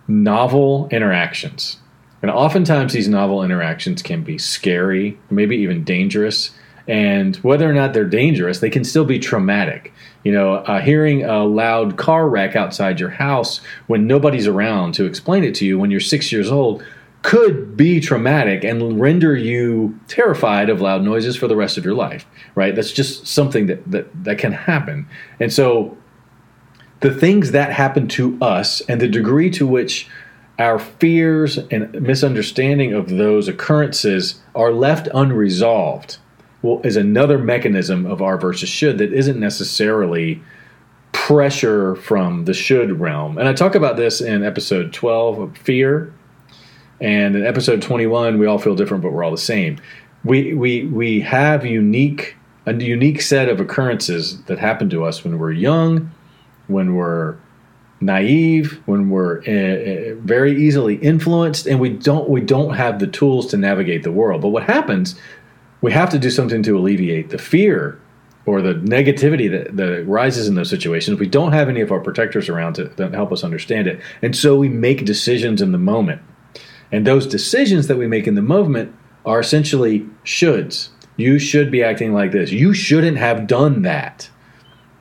novel 0.06 0.88
interactions. 0.90 1.78
And 2.20 2.30
oftentimes 2.30 2.92
these 2.92 3.08
novel 3.08 3.42
interactions 3.42 4.02
can 4.02 4.22
be 4.22 4.38
scary 4.38 5.18
maybe 5.30 5.56
even 5.56 5.82
dangerous. 5.82 6.52
And 6.86 7.36
whether 7.36 7.68
or 7.68 7.72
not 7.72 7.94
they're 7.94 8.04
dangerous 8.04 8.60
they 8.60 8.70
can 8.70 8.84
still 8.84 9.06
be 9.06 9.18
traumatic. 9.18 9.92
You 10.22 10.32
know 10.32 10.56
uh, 10.56 10.80
hearing 10.80 11.24
a 11.24 11.44
loud 11.44 11.96
car 11.96 12.28
wreck 12.28 12.54
outside 12.54 13.00
your 13.00 13.10
house 13.10 13.60
when 13.86 14.06
nobody's 14.06 14.46
around 14.46 14.92
to 14.94 15.06
explain 15.06 15.42
it 15.44 15.54
to 15.56 15.66
you 15.66 15.78
when 15.78 15.90
you're 15.90 16.00
six 16.00 16.30
years 16.30 16.50
old 16.50 16.84
could 17.22 17.76
be 17.76 18.00
traumatic 18.00 18.64
and 18.64 19.00
render 19.00 19.36
you 19.36 19.98
terrified 20.08 20.68
of 20.68 20.80
loud 20.80 21.02
noises 21.02 21.36
for 21.36 21.46
the 21.46 21.56
rest 21.56 21.78
of 21.78 21.84
your 21.84 21.94
life 21.94 22.26
right? 22.54 22.76
That's 22.76 22.92
just 22.92 23.26
something 23.26 23.66
that 23.66 23.90
that, 23.90 24.24
that 24.24 24.38
can 24.38 24.52
happen. 24.52 25.08
And 25.40 25.50
so 25.50 25.96
the 27.02 27.12
things 27.12 27.50
that 27.50 27.72
happen 27.72 28.08
to 28.08 28.38
us 28.40 28.80
and 28.82 29.00
the 29.00 29.08
degree 29.08 29.50
to 29.50 29.66
which 29.66 30.08
our 30.58 30.78
fears 30.78 31.58
and 31.58 32.00
misunderstanding 32.00 32.92
of 32.92 33.08
those 33.10 33.48
occurrences 33.48 34.40
are 34.54 34.72
left 34.72 35.08
unresolved 35.12 36.18
well, 36.62 36.80
is 36.84 36.96
another 36.96 37.38
mechanism 37.38 38.06
of 38.06 38.22
our 38.22 38.38
versus 38.38 38.68
should 38.68 38.98
that 38.98 39.12
isn't 39.12 39.38
necessarily 39.38 40.40
pressure 41.10 41.96
from 41.96 42.44
the 42.44 42.54
should 42.54 43.00
realm. 43.00 43.36
And 43.36 43.48
I 43.48 43.52
talk 43.52 43.74
about 43.74 43.96
this 43.96 44.20
in 44.20 44.44
episode 44.44 44.92
12 44.92 45.38
of 45.40 45.56
fear. 45.56 46.14
And 47.00 47.34
in 47.34 47.44
episode 47.44 47.82
21, 47.82 48.38
we 48.38 48.46
all 48.46 48.58
feel 48.58 48.76
different, 48.76 49.02
but 49.02 49.12
we're 49.12 49.24
all 49.24 49.32
the 49.32 49.38
same. 49.38 49.80
We, 50.24 50.54
we, 50.54 50.86
we 50.86 51.20
have 51.20 51.66
unique 51.66 52.36
a 52.64 52.72
unique 52.74 53.20
set 53.20 53.48
of 53.48 53.58
occurrences 53.58 54.40
that 54.44 54.60
happen 54.60 54.88
to 54.90 55.04
us 55.04 55.24
when 55.24 55.36
we're 55.36 55.50
young 55.50 56.12
when 56.68 56.94
we're 56.94 57.36
naive, 58.00 58.80
when 58.86 59.10
we're 59.10 59.38
uh, 59.40 60.14
very 60.20 60.60
easily 60.60 60.96
influenced, 60.96 61.66
and 61.66 61.80
we 61.80 61.90
don't 61.90 62.28
we 62.28 62.40
don't 62.40 62.74
have 62.74 62.98
the 62.98 63.06
tools 63.06 63.46
to 63.48 63.56
navigate 63.56 64.02
the 64.02 64.12
world. 64.12 64.42
But 64.42 64.48
what 64.48 64.64
happens? 64.64 65.14
We 65.80 65.92
have 65.92 66.10
to 66.10 66.18
do 66.18 66.30
something 66.30 66.62
to 66.64 66.78
alleviate 66.78 67.30
the 67.30 67.38
fear 67.38 68.00
or 68.44 68.60
the 68.60 68.74
negativity 68.74 69.50
that, 69.50 69.76
that 69.76 70.04
rises 70.06 70.48
in 70.48 70.54
those 70.54 70.70
situations. 70.70 71.18
We 71.18 71.28
don't 71.28 71.52
have 71.52 71.68
any 71.68 71.80
of 71.80 71.92
our 71.92 72.00
protectors 72.00 72.48
around 72.48 72.74
to, 72.74 72.88
to 72.88 73.08
help 73.10 73.32
us 73.32 73.44
understand 73.44 73.86
it, 73.86 74.00
and 74.20 74.36
so 74.36 74.56
we 74.56 74.68
make 74.68 75.04
decisions 75.04 75.62
in 75.62 75.72
the 75.72 75.78
moment. 75.78 76.22
And 76.90 77.06
those 77.06 77.26
decisions 77.26 77.86
that 77.86 77.96
we 77.96 78.06
make 78.06 78.26
in 78.26 78.34
the 78.34 78.42
moment 78.42 78.94
are 79.24 79.40
essentially 79.40 80.00
shoulds. 80.24 80.88
You 81.16 81.38
should 81.38 81.70
be 81.70 81.82
acting 81.82 82.12
like 82.12 82.32
this. 82.32 82.50
You 82.50 82.74
shouldn't 82.74 83.16
have 83.16 83.46
done 83.46 83.82
that. 83.82 84.28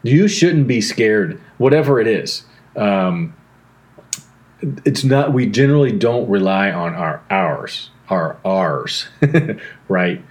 You 0.04 0.28
shouldn't 0.28 0.68
be 0.68 0.82
scared, 0.82 1.40
whatever 1.62 2.00
it 2.00 2.08
is. 2.08 2.44
Um, 2.76 3.36
it's 4.84 5.04
not. 5.04 5.34
We 5.34 5.46
generally 5.46 5.92
don't 5.92 6.28
rely 6.30 6.72
on 6.72 6.94
our 6.94 7.24
ours, 7.30 7.90
our 8.10 8.38
ours, 8.44 9.08
right? 9.88 10.24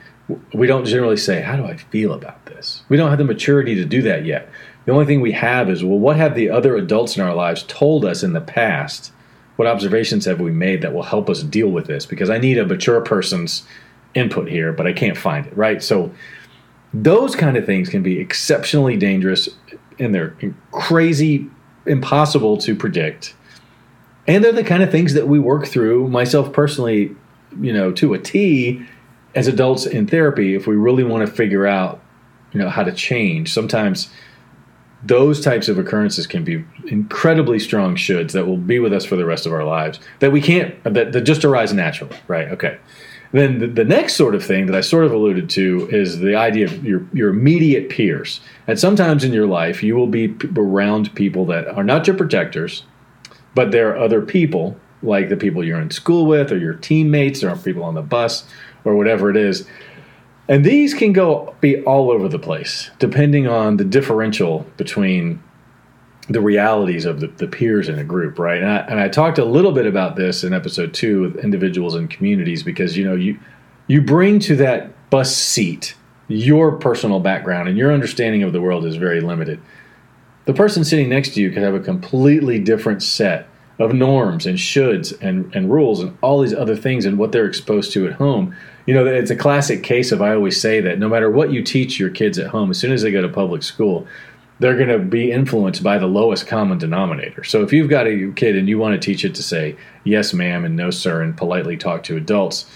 We 0.52 0.66
don't 0.66 0.84
generally 0.84 1.16
say, 1.16 1.40
"How 1.40 1.56
do 1.56 1.64
I 1.64 1.76
feel 1.76 2.12
about 2.12 2.46
this?" 2.46 2.82
We 2.88 2.96
don't 2.96 3.10
have 3.10 3.18
the 3.18 3.24
maturity 3.24 3.74
to 3.76 3.84
do 3.84 4.02
that 4.02 4.24
yet. 4.24 4.48
The 4.84 4.92
only 4.92 5.06
thing 5.06 5.20
we 5.20 5.32
have 5.32 5.68
is, 5.68 5.84
well, 5.84 5.98
what 5.98 6.16
have 6.16 6.34
the 6.34 6.50
other 6.50 6.74
adults 6.76 7.16
in 7.16 7.22
our 7.22 7.34
lives 7.34 7.64
told 7.68 8.04
us 8.04 8.22
in 8.22 8.32
the 8.32 8.40
past? 8.40 9.12
What 9.56 9.68
observations 9.68 10.24
have 10.24 10.40
we 10.40 10.50
made 10.50 10.80
that 10.82 10.94
will 10.94 11.02
help 11.02 11.28
us 11.28 11.42
deal 11.42 11.68
with 11.68 11.86
this? 11.86 12.06
Because 12.06 12.30
I 12.30 12.38
need 12.38 12.56
a 12.56 12.64
mature 12.64 13.00
person's 13.02 13.64
input 14.14 14.48
here, 14.48 14.72
but 14.72 14.86
I 14.86 14.92
can't 14.92 15.18
find 15.18 15.46
it, 15.46 15.56
right? 15.56 15.82
So 15.82 16.10
those 16.94 17.36
kind 17.36 17.56
of 17.56 17.66
things 17.66 17.88
can 17.88 18.02
be 18.02 18.18
exceptionally 18.18 18.96
dangerous 18.96 19.50
and 20.00 20.14
they're 20.14 20.36
crazy, 20.72 21.48
impossible 21.86 22.56
to 22.58 22.74
predict. 22.74 23.34
And 24.26 24.44
they're 24.44 24.52
the 24.52 24.64
kind 24.64 24.82
of 24.82 24.90
things 24.90 25.14
that 25.14 25.28
we 25.28 25.38
work 25.38 25.66
through, 25.66 26.08
myself 26.08 26.52
personally, 26.52 27.14
you 27.60 27.72
know, 27.72 27.92
to 27.92 28.14
a 28.14 28.18
T 28.18 28.84
as 29.34 29.46
adults 29.46 29.86
in 29.86 30.06
therapy 30.06 30.54
if 30.54 30.66
we 30.66 30.76
really 30.76 31.04
want 31.04 31.26
to 31.26 31.32
figure 31.32 31.66
out, 31.66 32.02
you 32.52 32.60
know, 32.60 32.68
how 32.68 32.82
to 32.82 32.92
change. 32.92 33.52
Sometimes 33.52 34.10
those 35.02 35.40
types 35.40 35.68
of 35.68 35.78
occurrences 35.78 36.26
can 36.26 36.44
be 36.44 36.64
incredibly 36.86 37.58
strong 37.58 37.96
shoulds 37.96 38.32
that 38.32 38.46
will 38.46 38.56
be 38.56 38.78
with 38.78 38.92
us 38.92 39.04
for 39.04 39.16
the 39.16 39.24
rest 39.24 39.46
of 39.46 39.52
our 39.52 39.64
lives 39.64 39.98
that 40.18 40.30
we 40.30 40.40
can't 40.40 40.82
that, 40.84 41.12
that 41.12 41.22
just 41.22 41.44
arise 41.44 41.72
naturally 41.72 42.14
right 42.28 42.48
okay 42.48 42.78
then 43.32 43.58
the, 43.58 43.66
the, 43.68 43.84
next 43.84 44.14
sort 44.14 44.34
of 44.34 44.44
thing 44.44 44.66
that 44.66 44.74
I 44.74 44.80
sort 44.80 45.04
of 45.04 45.12
alluded 45.12 45.48
to 45.50 45.88
is 45.90 46.18
the 46.18 46.34
idea 46.34 46.66
of 46.66 46.84
your, 46.84 47.06
your 47.12 47.30
immediate 47.30 47.88
peers. 47.88 48.40
And 48.66 48.78
sometimes 48.78 49.22
in 49.22 49.32
your 49.32 49.46
life, 49.46 49.82
you 49.82 49.94
will 49.94 50.08
be 50.08 50.34
around 50.56 51.14
people 51.14 51.46
that 51.46 51.68
are 51.68 51.84
not 51.84 52.06
your 52.06 52.16
protectors, 52.16 52.82
but 53.54 53.70
there 53.70 53.90
are 53.90 53.98
other 53.98 54.20
people, 54.20 54.76
like 55.02 55.28
the 55.28 55.36
people 55.36 55.64
you're 55.64 55.80
in 55.80 55.90
school 55.90 56.26
with, 56.26 56.50
or 56.50 56.58
your 56.58 56.74
teammates, 56.74 57.44
or 57.44 57.54
people 57.56 57.84
on 57.84 57.94
the 57.94 58.02
bus, 58.02 58.44
or 58.84 58.96
whatever 58.96 59.30
it 59.30 59.36
is. 59.36 59.66
And 60.48 60.64
these 60.64 60.94
can 60.94 61.12
go 61.12 61.54
be 61.60 61.80
all 61.84 62.10
over 62.10 62.28
the 62.28 62.38
place, 62.38 62.90
depending 62.98 63.46
on 63.46 63.76
the 63.76 63.84
differential 63.84 64.66
between 64.76 65.40
the 66.30 66.40
realities 66.40 67.04
of 67.04 67.18
the, 67.18 67.26
the 67.26 67.48
peers 67.48 67.88
in 67.88 67.98
a 67.98 68.04
group, 68.04 68.38
right? 68.38 68.62
And 68.62 68.70
I, 68.70 68.76
and 68.78 69.00
I 69.00 69.08
talked 69.08 69.38
a 69.38 69.44
little 69.44 69.72
bit 69.72 69.84
about 69.84 70.14
this 70.14 70.44
in 70.44 70.52
episode 70.52 70.94
two 70.94 71.22
with 71.22 71.36
individuals 71.44 71.96
and 71.96 72.08
communities 72.08 72.62
because 72.62 72.96
you 72.96 73.04
know 73.04 73.16
you 73.16 73.38
you 73.88 74.00
bring 74.00 74.38
to 74.40 74.54
that 74.56 75.10
bus 75.10 75.36
seat 75.36 75.96
your 76.28 76.76
personal 76.76 77.18
background 77.18 77.68
and 77.68 77.76
your 77.76 77.92
understanding 77.92 78.44
of 78.44 78.52
the 78.52 78.60
world 78.60 78.86
is 78.86 78.94
very 78.94 79.20
limited. 79.20 79.60
The 80.44 80.54
person 80.54 80.84
sitting 80.84 81.08
next 81.08 81.30
to 81.34 81.40
you 81.40 81.50
could 81.50 81.64
have 81.64 81.74
a 81.74 81.80
completely 81.80 82.60
different 82.60 83.02
set 83.02 83.48
of 83.80 83.92
norms 83.92 84.46
and 84.46 84.56
shoulds 84.56 85.18
and, 85.20 85.52
and 85.54 85.72
rules 85.72 86.00
and 86.00 86.16
all 86.20 86.40
these 86.40 86.54
other 86.54 86.76
things 86.76 87.04
and 87.06 87.18
what 87.18 87.32
they're 87.32 87.46
exposed 87.46 87.92
to 87.92 88.06
at 88.06 88.12
home. 88.12 88.54
You 88.86 88.94
know, 88.94 89.04
it's 89.04 89.30
a 89.30 89.36
classic 89.36 89.82
case 89.82 90.12
of 90.12 90.22
I 90.22 90.34
always 90.34 90.60
say 90.60 90.80
that 90.80 91.00
no 91.00 91.08
matter 91.08 91.28
what 91.28 91.50
you 91.50 91.64
teach 91.64 91.98
your 91.98 92.10
kids 92.10 92.38
at 92.38 92.48
home, 92.48 92.70
as 92.70 92.78
soon 92.78 92.92
as 92.92 93.02
they 93.02 93.10
go 93.10 93.22
to 93.22 93.28
public 93.28 93.64
school, 93.64 94.06
they're 94.60 94.76
going 94.76 94.88
to 94.88 94.98
be 94.98 95.32
influenced 95.32 95.82
by 95.82 95.98
the 95.98 96.06
lowest 96.06 96.46
common 96.46 96.78
denominator. 96.78 97.42
So 97.42 97.62
if 97.62 97.72
you've 97.72 97.88
got 97.88 98.06
a 98.06 98.32
kid 98.36 98.56
and 98.56 98.68
you 98.68 98.78
want 98.78 98.94
to 98.94 99.04
teach 99.04 99.24
it 99.24 99.34
to 99.34 99.42
say 99.42 99.76
yes, 100.04 100.32
ma'am, 100.32 100.64
and 100.64 100.76
no, 100.76 100.90
sir, 100.90 101.22
and 101.22 101.36
politely 101.36 101.76
talk 101.76 102.04
to 102.04 102.16
adults, 102.16 102.66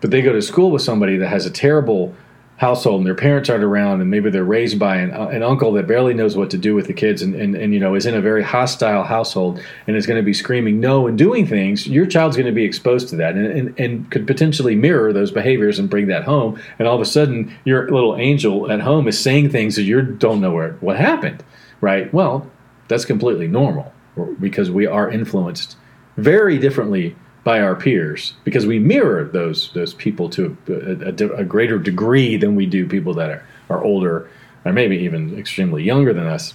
but 0.00 0.10
they 0.10 0.22
go 0.22 0.32
to 0.32 0.42
school 0.42 0.70
with 0.70 0.82
somebody 0.82 1.16
that 1.18 1.28
has 1.28 1.44
a 1.44 1.50
terrible 1.50 2.14
household 2.58 2.98
and 2.98 3.06
their 3.06 3.14
parents 3.14 3.48
aren't 3.48 3.62
around 3.62 4.00
and 4.00 4.10
maybe 4.10 4.30
they're 4.30 4.44
raised 4.44 4.78
by 4.80 4.96
an, 4.96 5.12
uh, 5.12 5.28
an 5.28 5.44
uncle 5.44 5.72
that 5.72 5.86
barely 5.86 6.12
knows 6.12 6.36
what 6.36 6.50
to 6.50 6.58
do 6.58 6.74
with 6.74 6.88
the 6.88 6.92
kids 6.92 7.22
and, 7.22 7.34
and, 7.36 7.54
and 7.54 7.72
you 7.72 7.78
know 7.78 7.94
is 7.94 8.04
in 8.04 8.14
a 8.14 8.20
very 8.20 8.42
hostile 8.42 9.04
household 9.04 9.62
and 9.86 9.96
is 9.96 10.06
going 10.06 10.20
to 10.20 10.24
be 10.24 10.34
screaming 10.34 10.80
no 10.80 11.06
and 11.06 11.16
doing 11.16 11.46
things 11.46 11.86
your 11.86 12.04
child's 12.04 12.36
going 12.36 12.46
to 12.46 12.52
be 12.52 12.64
exposed 12.64 13.08
to 13.08 13.16
that 13.16 13.36
and, 13.36 13.46
and, 13.46 13.80
and 13.80 14.10
could 14.10 14.26
potentially 14.26 14.74
mirror 14.74 15.12
those 15.12 15.30
behaviors 15.30 15.78
and 15.78 15.88
bring 15.88 16.08
that 16.08 16.24
home. 16.24 16.60
And 16.80 16.88
all 16.88 16.96
of 16.96 17.00
a 17.00 17.06
sudden 17.06 17.56
your 17.64 17.88
little 17.90 18.16
angel 18.16 18.70
at 18.70 18.80
home 18.80 19.06
is 19.06 19.18
saying 19.18 19.50
things 19.50 19.76
that 19.76 19.84
you 19.84 20.02
don't 20.02 20.40
know 20.40 20.52
where 20.52 20.72
what 20.80 20.96
happened 20.96 21.44
right? 21.80 22.12
Well 22.12 22.50
that's 22.88 23.04
completely 23.04 23.46
normal 23.46 23.92
because 24.40 24.68
we 24.68 24.84
are 24.84 25.08
influenced 25.08 25.76
very 26.16 26.58
differently 26.58 27.14
by 27.48 27.62
our 27.62 27.74
peers 27.74 28.34
because 28.44 28.66
we 28.66 28.78
mirror 28.78 29.24
those 29.24 29.72
those 29.72 29.94
people 29.94 30.28
to 30.28 30.54
a, 30.68 31.06
a, 31.06 31.40
a, 31.40 31.44
greater 31.44 31.78
degree 31.78 32.36
than 32.36 32.54
we 32.54 32.66
do 32.66 32.86
people 32.86 33.14
that 33.14 33.30
are, 33.30 33.46
are 33.70 33.82
older 33.82 34.28
or 34.66 34.72
maybe 34.74 34.98
even 34.98 35.34
extremely 35.38 35.82
younger 35.82 36.12
than 36.12 36.26
us. 36.26 36.52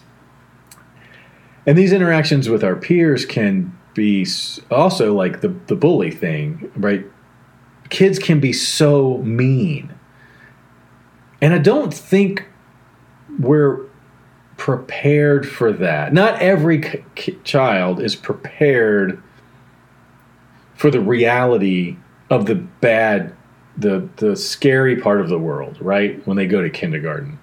And 1.65 1.75
these 1.75 1.91
interactions 1.91 2.47
with 2.47 2.63
our 2.63 2.75
peers 2.75 3.25
can 3.25 3.75
be 3.95 4.27
also 4.69 5.15
like 5.15 5.41
the, 5.41 5.47
the 5.65 5.75
bully 5.75 6.12
thing, 6.12 6.71
right? 6.75 7.03
Kids 7.89 8.19
can 8.19 8.39
be 8.39 8.53
so 8.53 9.17
mean. 9.17 9.95
And 11.41 11.55
I 11.55 11.57
don't 11.57 11.91
think 11.91 12.45
we're 13.39 13.79
prepared 14.57 15.50
for 15.50 15.73
that. 15.73 16.13
Not 16.13 16.39
every 16.39 17.03
child 17.43 18.00
is 18.00 18.15
prepared 18.15 19.23
for 20.75 20.92
the 20.92 21.01
reality 21.01 21.98
of 22.30 22.46
the 22.46 22.56
bad, 22.56 23.36
the 23.77 24.08
the 24.18 24.36
scary 24.36 24.96
part 24.96 25.22
of 25.22 25.30
the 25.30 25.39
world, 25.39 25.77
right? 25.80 26.25
When 26.27 26.38
they 26.38 26.48
go 26.48 26.62
to 26.62 26.70
kindergarten. 26.70 27.39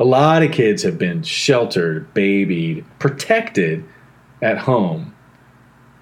A 0.00 0.04
lot 0.04 0.42
of 0.42 0.50
kids 0.50 0.82
have 0.82 0.98
been 0.98 1.22
sheltered, 1.22 2.12
babied, 2.12 2.84
protected 2.98 3.84
at 4.40 4.58
home. 4.58 5.14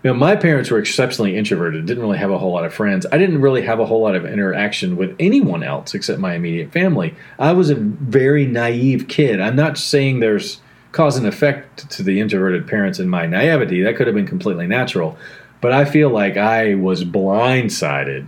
You 0.02 0.10
know, 0.10 0.14
my 0.14 0.34
parents 0.34 0.70
were 0.70 0.78
exceptionally 0.78 1.36
introverted, 1.36 1.84
didn't 1.84 2.02
really 2.02 2.16
have 2.16 2.30
a 2.30 2.38
whole 2.38 2.52
lot 2.52 2.64
of 2.64 2.72
friends. 2.72 3.04
I 3.12 3.18
didn't 3.18 3.42
really 3.42 3.60
have 3.62 3.80
a 3.80 3.84
whole 3.84 4.00
lot 4.00 4.14
of 4.14 4.24
interaction 4.24 4.96
with 4.96 5.14
anyone 5.20 5.62
else 5.62 5.92
except 5.92 6.18
my 6.18 6.34
immediate 6.34 6.72
family. 6.72 7.14
I 7.38 7.52
was 7.52 7.68
a 7.68 7.74
very 7.74 8.46
naive 8.46 9.08
kid. 9.08 9.40
I'm 9.40 9.56
not 9.56 9.76
saying 9.76 10.20
there's 10.20 10.62
cause 10.92 11.18
and 11.18 11.26
effect 11.26 11.90
to 11.90 12.02
the 12.02 12.18
introverted 12.18 12.66
parents 12.66 12.98
in 12.98 13.10
my 13.10 13.26
naivety. 13.26 13.82
That 13.82 13.96
could 13.96 14.06
have 14.06 14.16
been 14.16 14.26
completely 14.26 14.66
natural. 14.66 15.18
But 15.60 15.72
I 15.72 15.84
feel 15.84 16.10
like 16.10 16.36
I 16.36 16.74
was 16.74 17.04
blindsided 17.04 18.26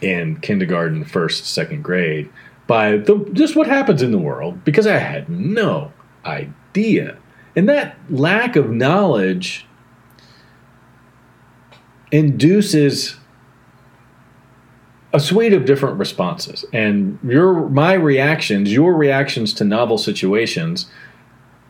in 0.00 0.40
kindergarten, 0.40 1.04
first, 1.04 1.46
second 1.46 1.82
grade 1.82 2.30
by 2.66 2.98
the, 2.98 3.28
just 3.32 3.56
what 3.56 3.66
happens 3.66 4.02
in 4.02 4.12
the 4.12 4.18
world 4.18 4.64
because 4.64 4.86
I 4.86 4.98
had 4.98 5.28
no 5.28 5.92
idea. 6.24 7.18
And 7.56 7.68
that 7.68 7.96
lack 8.08 8.54
of 8.54 8.70
knowledge 8.70 9.66
induces 12.12 13.16
a 15.12 15.18
suite 15.18 15.52
of 15.52 15.64
different 15.64 15.98
responses. 15.98 16.64
And 16.72 17.18
your 17.24 17.68
my 17.68 17.94
reactions, 17.94 18.72
your 18.72 18.94
reactions 18.94 19.52
to 19.54 19.64
novel 19.64 19.98
situations 19.98 20.88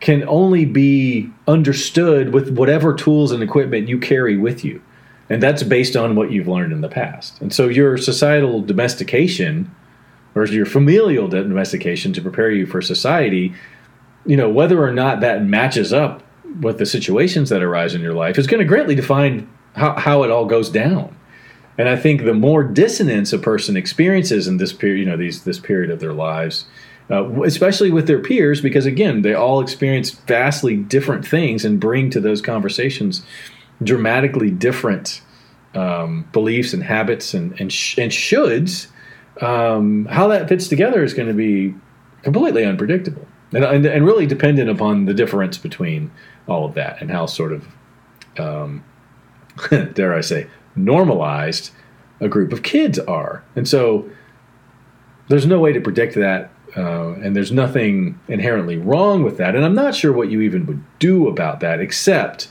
can 0.01 0.27
only 0.27 0.65
be 0.65 1.29
understood 1.47 2.33
with 2.33 2.49
whatever 2.49 2.93
tools 2.93 3.31
and 3.31 3.41
equipment 3.41 3.87
you 3.87 3.99
carry 3.99 4.35
with 4.35 4.65
you. 4.65 4.81
And 5.29 5.41
that's 5.41 5.63
based 5.63 5.95
on 5.95 6.15
what 6.15 6.31
you've 6.31 6.47
learned 6.47 6.73
in 6.73 6.81
the 6.81 6.89
past. 6.89 7.39
And 7.39 7.53
so 7.53 7.69
your 7.69 7.97
societal 7.97 8.61
domestication 8.61 9.73
or 10.35 10.45
your 10.45 10.65
familial 10.65 11.27
domestication 11.27 12.13
to 12.13 12.21
prepare 12.21 12.51
you 12.51 12.65
for 12.65 12.81
society, 12.81 13.53
you 14.25 14.35
know, 14.35 14.49
whether 14.49 14.83
or 14.83 14.91
not 14.91 15.21
that 15.21 15.43
matches 15.43 15.93
up 15.93 16.23
with 16.59 16.79
the 16.79 16.85
situations 16.85 17.49
that 17.49 17.63
arise 17.63 17.95
in 17.95 18.01
your 18.01 18.13
life 18.13 18.37
is 18.37 18.47
going 18.47 18.59
to 18.59 18.65
greatly 18.65 18.95
define 18.95 19.49
how, 19.75 19.93
how 19.93 20.23
it 20.23 20.31
all 20.31 20.45
goes 20.45 20.69
down. 20.69 21.15
And 21.77 21.87
I 21.87 21.95
think 21.95 22.23
the 22.23 22.33
more 22.33 22.63
dissonance 22.63 23.31
a 23.31 23.39
person 23.39 23.77
experiences 23.77 24.47
in 24.47 24.57
this 24.57 24.73
period, 24.73 24.99
you 24.99 25.05
know, 25.05 25.17
these 25.17 25.43
this 25.45 25.59
period 25.59 25.89
of 25.89 25.99
their 25.99 26.13
lives, 26.13 26.65
uh, 27.09 27.41
especially 27.43 27.91
with 27.91 28.07
their 28.07 28.19
peers, 28.19 28.61
because 28.61 28.85
again, 28.85 29.21
they 29.21 29.33
all 29.33 29.61
experience 29.61 30.11
vastly 30.11 30.77
different 30.77 31.27
things 31.27 31.65
and 31.65 31.79
bring 31.79 32.09
to 32.09 32.19
those 32.19 32.41
conversations 32.41 33.23
dramatically 33.83 34.51
different 34.51 35.21
um, 35.73 36.27
beliefs 36.31 36.73
and 36.73 36.83
habits 36.83 37.33
and 37.33 37.59
and, 37.59 37.71
sh- 37.71 37.97
and 37.97 38.11
shoulds. 38.11 38.87
Um, 39.41 40.05
how 40.05 40.27
that 40.27 40.49
fits 40.49 40.67
together 40.67 41.03
is 41.03 41.13
going 41.13 41.27
to 41.27 41.33
be 41.33 41.73
completely 42.21 42.65
unpredictable 42.65 43.25
and, 43.53 43.63
and, 43.63 43.85
and 43.85 44.05
really 44.05 44.25
dependent 44.25 44.69
upon 44.69 45.05
the 45.05 45.13
difference 45.13 45.57
between 45.57 46.11
all 46.47 46.65
of 46.65 46.73
that 46.75 47.01
and 47.01 47.11
how 47.11 47.25
sort 47.25 47.53
of, 47.53 47.67
um, 48.37 48.83
dare 49.93 50.13
I 50.13 50.21
say, 50.21 50.47
normalized 50.75 51.71
a 52.19 52.29
group 52.29 52.53
of 52.53 52.63
kids 52.63 52.99
are. 52.99 53.43
And 53.55 53.67
so 53.67 54.09
there's 55.27 55.45
no 55.45 55.59
way 55.59 55.73
to 55.73 55.81
predict 55.81 56.15
that. 56.15 56.50
Uh, 56.75 57.13
and 57.13 57.35
there's 57.35 57.51
nothing 57.51 58.19
inherently 58.27 58.77
wrong 58.77 59.23
with 59.23 59.37
that. 59.37 59.55
And 59.55 59.65
I'm 59.65 59.75
not 59.75 59.93
sure 59.93 60.13
what 60.13 60.29
you 60.29 60.41
even 60.41 60.65
would 60.67 60.83
do 60.99 61.27
about 61.27 61.59
that 61.59 61.79
except 61.79 62.49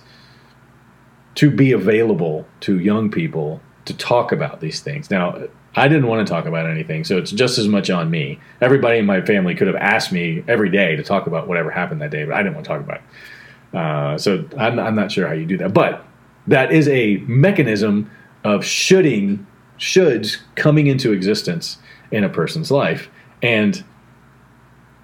to 1.36 1.50
be 1.50 1.72
available 1.72 2.46
to 2.60 2.78
young 2.78 3.10
people 3.10 3.60
to 3.86 3.96
talk 3.96 4.30
about 4.30 4.60
these 4.60 4.80
things. 4.80 5.10
Now, 5.10 5.42
I 5.74 5.88
didn't 5.88 6.06
want 6.06 6.26
to 6.26 6.30
talk 6.30 6.46
about 6.46 6.68
anything, 6.68 7.04
so 7.04 7.16
it's 7.16 7.30
just 7.30 7.56
as 7.58 7.68
much 7.68 7.90
on 7.90 8.10
me. 8.10 8.40
Everybody 8.60 8.98
in 8.98 9.06
my 9.06 9.20
family 9.20 9.54
could 9.54 9.68
have 9.68 9.76
asked 9.76 10.12
me 10.12 10.44
every 10.48 10.68
day 10.68 10.96
to 10.96 11.02
talk 11.02 11.26
about 11.26 11.46
whatever 11.46 11.70
happened 11.70 12.02
that 12.02 12.10
day, 12.10 12.24
but 12.24 12.34
I 12.34 12.42
didn't 12.42 12.54
want 12.54 12.66
to 12.66 12.68
talk 12.68 12.80
about 12.80 12.96
it. 12.98 13.76
Uh, 13.76 14.18
so 14.18 14.44
I'm, 14.58 14.78
I'm 14.78 14.96
not 14.96 15.12
sure 15.12 15.28
how 15.28 15.32
you 15.32 15.46
do 15.46 15.56
that. 15.58 15.72
But 15.72 16.04
that 16.46 16.72
is 16.72 16.88
a 16.88 17.18
mechanism 17.18 18.10
of 18.42 18.64
shoulding, 18.64 19.46
shoulds 19.78 20.38
coming 20.56 20.88
into 20.88 21.12
existence 21.12 21.78
in 22.10 22.24
a 22.24 22.28
person's 22.28 22.70
life. 22.70 23.08
And 23.42 23.84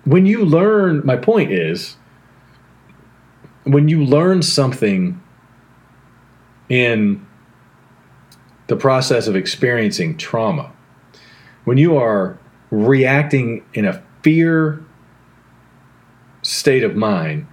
when 0.07 0.25
you 0.25 0.45
learn, 0.45 1.05
my 1.05 1.17
point 1.17 1.51
is, 1.51 1.97
when 3.65 3.89
you 3.89 4.05
learn 4.05 4.41
something 4.41 5.21
in 6.69 7.27
the 8.69 8.77
process 8.77 9.27
of 9.27 9.35
experiencing 9.35 10.17
trauma, 10.17 10.73
when 11.65 11.77
you 11.77 11.97
are 11.97 12.39
reacting 12.71 13.65
in 13.75 13.85
a 13.85 14.03
fear 14.23 14.85
state 16.43 16.85
of 16.85 16.95
mind 16.95 17.47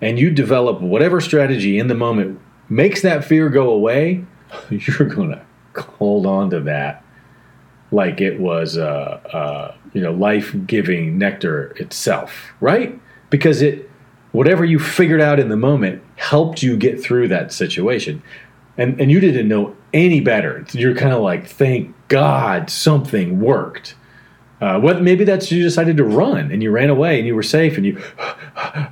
and 0.00 0.16
you 0.16 0.30
develop 0.30 0.80
whatever 0.80 1.20
strategy 1.20 1.80
in 1.80 1.88
the 1.88 1.94
moment 1.94 2.40
makes 2.68 3.02
that 3.02 3.24
fear 3.24 3.48
go 3.48 3.70
away, 3.70 4.24
you're 4.70 5.08
going 5.08 5.30
to 5.30 5.82
hold 5.82 6.24
on 6.24 6.50
to 6.50 6.60
that 6.60 7.04
like 7.90 8.20
it 8.20 8.38
was 8.40 8.76
uh, 8.76 9.20
uh, 9.32 9.74
you 9.92 10.00
know 10.00 10.12
life-giving 10.12 11.18
nectar 11.18 11.74
itself 11.76 12.52
right? 12.60 12.98
Because 13.30 13.62
it 13.62 13.90
whatever 14.32 14.64
you 14.64 14.78
figured 14.78 15.20
out 15.20 15.40
in 15.40 15.48
the 15.48 15.56
moment 15.56 16.02
helped 16.16 16.62
you 16.62 16.76
get 16.76 17.00
through 17.02 17.28
that 17.28 17.52
situation. 17.52 18.22
And 18.76 19.00
and 19.00 19.10
you 19.10 19.20
didn't 19.20 19.48
know 19.48 19.76
any 19.92 20.20
better. 20.20 20.64
You're 20.72 20.94
kind 20.94 21.12
of 21.12 21.22
like 21.22 21.46
thank 21.46 21.94
god 22.08 22.70
something 22.70 23.40
worked. 23.40 23.94
Uh, 24.60 24.78
what 24.80 25.02
maybe 25.02 25.24
that's 25.24 25.52
you 25.52 25.62
decided 25.62 25.96
to 25.96 26.04
run 26.04 26.50
and 26.50 26.62
you 26.62 26.70
ran 26.70 26.90
away 26.90 27.18
and 27.18 27.26
you 27.28 27.34
were 27.34 27.44
safe 27.44 27.76
and 27.76 27.86
you 27.86 28.02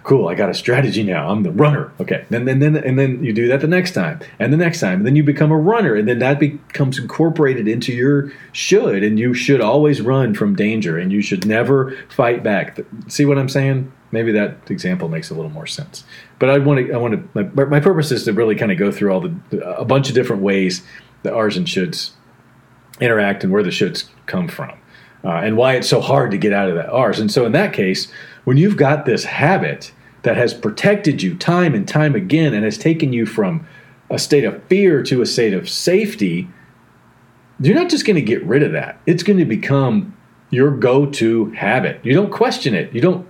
cool 0.02 0.28
i 0.28 0.34
got 0.34 0.50
a 0.50 0.54
strategy 0.54 1.02
now. 1.02 1.30
I'm 1.30 1.42
the 1.42 1.50
runner. 1.50 1.92
Okay. 2.00 2.24
And 2.30 2.46
then, 2.46 2.58
then 2.58 2.76
and 2.76 2.98
then 2.98 3.22
you 3.22 3.32
do 3.32 3.48
that 3.48 3.60
the 3.60 3.66
next 3.66 3.92
time 3.92 4.20
and 4.38 4.52
the 4.52 4.56
next 4.56 4.80
time 4.80 4.98
and 4.98 5.06
then 5.06 5.16
you 5.16 5.22
become 5.22 5.50
a 5.50 5.58
runner 5.58 5.94
and 5.94 6.08
then 6.08 6.18
that 6.18 6.38
becomes 6.38 6.98
incorporated 6.98 7.68
into 7.68 7.92
your 7.92 8.32
should 8.52 9.02
and 9.02 9.18
you 9.18 9.34
should 9.34 9.60
always 9.60 10.00
run 10.00 10.34
from 10.34 10.54
danger 10.54 10.98
and 10.98 11.12
you 11.12 11.22
should 11.22 11.46
never 11.46 11.96
fight 12.08 12.42
back. 12.42 12.78
See 13.08 13.24
what 13.24 13.38
i'm 13.38 13.48
saying? 13.48 13.92
Maybe 14.12 14.32
that 14.32 14.70
example 14.70 15.08
makes 15.08 15.30
a 15.30 15.34
little 15.34 15.50
more 15.50 15.66
sense. 15.66 16.04
But 16.38 16.50
i 16.50 16.58
want 16.58 16.86
to 16.86 16.92
i 16.92 16.96
want 16.96 17.34
to 17.34 17.44
my, 17.44 17.64
my 17.64 17.80
purpose 17.80 18.12
is 18.12 18.24
to 18.24 18.32
really 18.32 18.56
kind 18.56 18.72
of 18.72 18.78
go 18.78 18.90
through 18.90 19.12
all 19.12 19.20
the 19.20 19.64
a 19.76 19.84
bunch 19.84 20.08
of 20.08 20.14
different 20.14 20.42
ways 20.42 20.82
that 21.22 21.32
ours 21.32 21.56
and 21.56 21.66
shoulds 21.66 22.12
interact 23.00 23.44
and 23.44 23.52
where 23.52 23.62
the 23.62 23.70
shoulds 23.70 24.08
come 24.26 24.48
from 24.48 24.78
uh, 25.26 25.40
and 25.42 25.56
why 25.56 25.74
it's 25.74 25.88
so 25.88 26.00
hard 26.00 26.30
to 26.30 26.38
get 26.38 26.52
out 26.52 26.68
of 26.68 26.76
that 26.76 26.88
ours. 26.90 27.18
And 27.18 27.30
so, 27.30 27.44
in 27.44 27.52
that 27.52 27.72
case, 27.72 28.10
when 28.44 28.56
you've 28.56 28.76
got 28.76 29.06
this 29.06 29.24
habit 29.24 29.92
that 30.22 30.36
has 30.36 30.54
protected 30.54 31.20
you 31.20 31.34
time 31.34 31.74
and 31.74 31.86
time 31.86 32.14
again 32.14 32.54
and 32.54 32.64
has 32.64 32.78
taken 32.78 33.12
you 33.12 33.26
from 33.26 33.66
a 34.08 34.18
state 34.18 34.44
of 34.44 34.62
fear 34.64 35.02
to 35.02 35.20
a 35.22 35.26
state 35.26 35.52
of 35.52 35.68
safety, 35.68 36.48
you're 37.58 37.74
not 37.74 37.90
just 37.90 38.06
going 38.06 38.16
to 38.16 38.22
get 38.22 38.44
rid 38.44 38.62
of 38.62 38.72
that. 38.72 39.00
It's 39.04 39.24
going 39.24 39.38
to 39.38 39.44
become 39.44 40.16
your 40.50 40.70
go 40.70 41.06
to 41.06 41.50
habit. 41.50 42.00
You 42.04 42.12
don't 42.12 42.30
question 42.30 42.74
it. 42.74 42.92
You 42.94 43.00
don't 43.00 43.26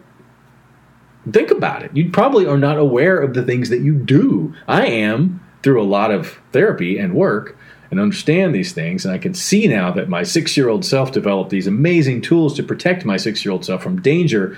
think 1.33 1.51
about 1.51 1.83
it. 1.83 1.97
You 1.97 2.11
probably 2.11 2.47
are 2.47 2.59
not 2.59 2.79
aware 2.79 3.19
of 3.19 3.33
the 3.33 3.43
things 3.43 3.71
that 3.71 3.81
you 3.81 3.95
do. 3.95 4.55
I 4.69 4.87
am 4.87 5.41
through 5.63 5.83
a 5.83 5.85
lot 5.85 6.11
of 6.11 6.39
therapy 6.53 6.99
and 6.99 7.15
work 7.15 7.57
and 7.91 8.01
understand 8.01 8.55
these 8.55 8.73
things. 8.73 9.05
And 9.05 9.15
I 9.15 9.19
can 9.19 9.35
see 9.35 9.67
now 9.67 9.91
that 9.93 10.09
my 10.09 10.23
six 10.23 10.57
year 10.57 10.69
old 10.69 10.85
self 10.85 11.13
developed 11.13 11.51
these 11.51 11.67
amazing 11.67 12.23
tools 12.23 12.55
to 12.55 12.63
protect 12.63 13.05
my 13.05 13.17
six 13.17 13.45
year 13.45 13.53
old 13.53 13.65
self 13.65 13.83
from 13.83 14.01
danger. 14.01 14.57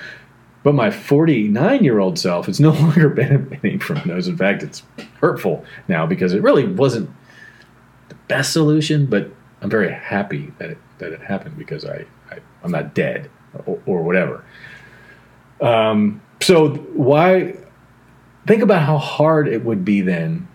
But 0.65 0.75
my 0.75 0.91
49 0.91 1.85
year 1.85 1.99
old 1.99 2.19
self 2.19 2.49
is 2.49 2.61
no 2.61 2.71
longer 2.73 3.09
benefiting 3.09 3.79
from 3.79 4.03
those. 4.07 4.29
In 4.29 4.37
fact, 4.37 4.63
it's 4.63 4.83
hurtful 5.21 5.65
now 5.87 6.07
because 6.07 6.33
it 6.33 6.43
really 6.43 6.67
wasn't 6.67 7.11
the 8.09 8.17
best 8.27 8.53
solution, 8.53 9.07
but 9.07 9.31
I'm 9.61 9.71
very 9.71 9.93
happy 9.93 10.53
that 10.59 10.71
it, 10.71 10.79
that 10.99 11.13
it 11.13 11.21
happened 11.21 11.59
because 11.59 11.85
I, 11.85 12.07
I, 12.31 12.39
am 12.65 12.71
not 12.71 12.95
dead 12.95 13.31
or, 13.67 13.81
or 13.87 14.03
whatever. 14.03 14.45
Um, 15.61 16.23
so, 16.41 16.75
why 16.75 17.57
think 18.47 18.63
about 18.63 18.83
how 18.83 18.99
hard 18.99 19.49
it 19.49 19.65
would 19.65 19.85
be 19.85 20.01
then 20.01 20.49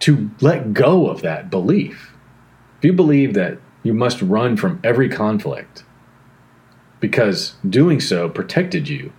to 0.00 0.30
let 0.40 0.72
go 0.72 1.08
of 1.08 1.22
that 1.22 1.50
belief. 1.50 2.14
If 2.78 2.84
you 2.84 2.92
believe 2.92 3.34
that 3.34 3.58
you 3.82 3.92
must 3.92 4.22
run 4.22 4.56
from 4.56 4.80
every 4.84 5.08
conflict 5.08 5.84
because 7.00 7.54
doing 7.68 8.00
so 8.00 8.28
protected 8.28 8.88
you, 8.88 9.12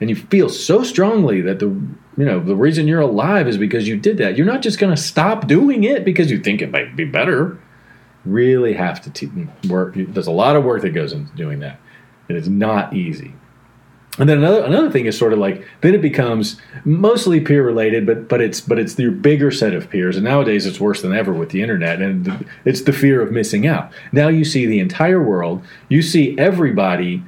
and 0.00 0.10
you 0.10 0.16
feel 0.16 0.48
so 0.48 0.82
strongly 0.82 1.40
that 1.40 1.58
the 1.58 1.66
you 1.66 2.24
know 2.24 2.40
the 2.40 2.56
reason 2.56 2.86
you're 2.86 3.00
alive 3.00 3.48
is 3.48 3.56
because 3.56 3.88
you 3.88 3.96
did 3.96 4.18
that, 4.18 4.36
you're 4.36 4.46
not 4.46 4.62
just 4.62 4.78
going 4.78 4.94
to 4.94 5.00
stop 5.00 5.46
doing 5.46 5.84
it 5.84 6.04
because 6.04 6.30
you 6.30 6.38
think 6.38 6.60
it 6.60 6.70
might 6.70 6.96
be 6.96 7.04
better. 7.04 7.58
Really 8.24 8.74
have 8.74 9.00
to 9.02 9.10
te- 9.10 9.48
work. 9.68 9.94
There's 9.96 10.26
a 10.26 10.32
lot 10.32 10.56
of 10.56 10.64
work 10.64 10.82
that 10.82 10.90
goes 10.90 11.12
into 11.12 11.34
doing 11.36 11.60
that. 11.60 11.78
And 12.28 12.36
It 12.36 12.40
is 12.40 12.48
not 12.48 12.92
easy. 12.92 13.34
And 14.18 14.28
then 14.28 14.38
another 14.38 14.64
another 14.64 14.90
thing 14.90 15.06
is 15.06 15.18
sort 15.18 15.32
of 15.32 15.38
like 15.38 15.66
then 15.82 15.94
it 15.94 16.00
becomes 16.00 16.58
mostly 16.84 17.40
peer 17.40 17.64
related, 17.64 18.06
but 18.06 18.28
but 18.28 18.40
it's 18.40 18.60
but 18.60 18.78
it's 18.78 18.98
your 18.98 19.10
bigger 19.10 19.50
set 19.50 19.74
of 19.74 19.90
peers. 19.90 20.16
And 20.16 20.24
nowadays 20.24 20.64
it's 20.64 20.80
worse 20.80 21.02
than 21.02 21.12
ever 21.12 21.32
with 21.32 21.50
the 21.50 21.62
internet, 21.62 22.00
and 22.00 22.46
it's 22.64 22.82
the 22.82 22.92
fear 22.92 23.20
of 23.20 23.30
missing 23.30 23.66
out. 23.66 23.92
Now 24.12 24.28
you 24.28 24.44
see 24.44 24.64
the 24.64 24.80
entire 24.80 25.22
world, 25.22 25.62
you 25.88 26.00
see 26.00 26.36
everybody, 26.38 27.22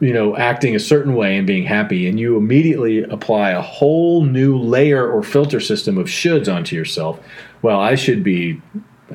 you 0.00 0.14
know, 0.14 0.34
acting 0.36 0.74
a 0.74 0.80
certain 0.80 1.14
way 1.14 1.36
and 1.36 1.46
being 1.46 1.64
happy, 1.64 2.08
and 2.08 2.18
you 2.18 2.38
immediately 2.38 3.02
apply 3.02 3.50
a 3.50 3.60
whole 3.60 4.24
new 4.24 4.56
layer 4.56 5.10
or 5.10 5.22
filter 5.22 5.60
system 5.60 5.98
of 5.98 6.06
shoulds 6.06 6.52
onto 6.52 6.74
yourself. 6.74 7.20
Well, 7.60 7.80
I 7.80 7.96
should 7.96 8.24
be 8.24 8.62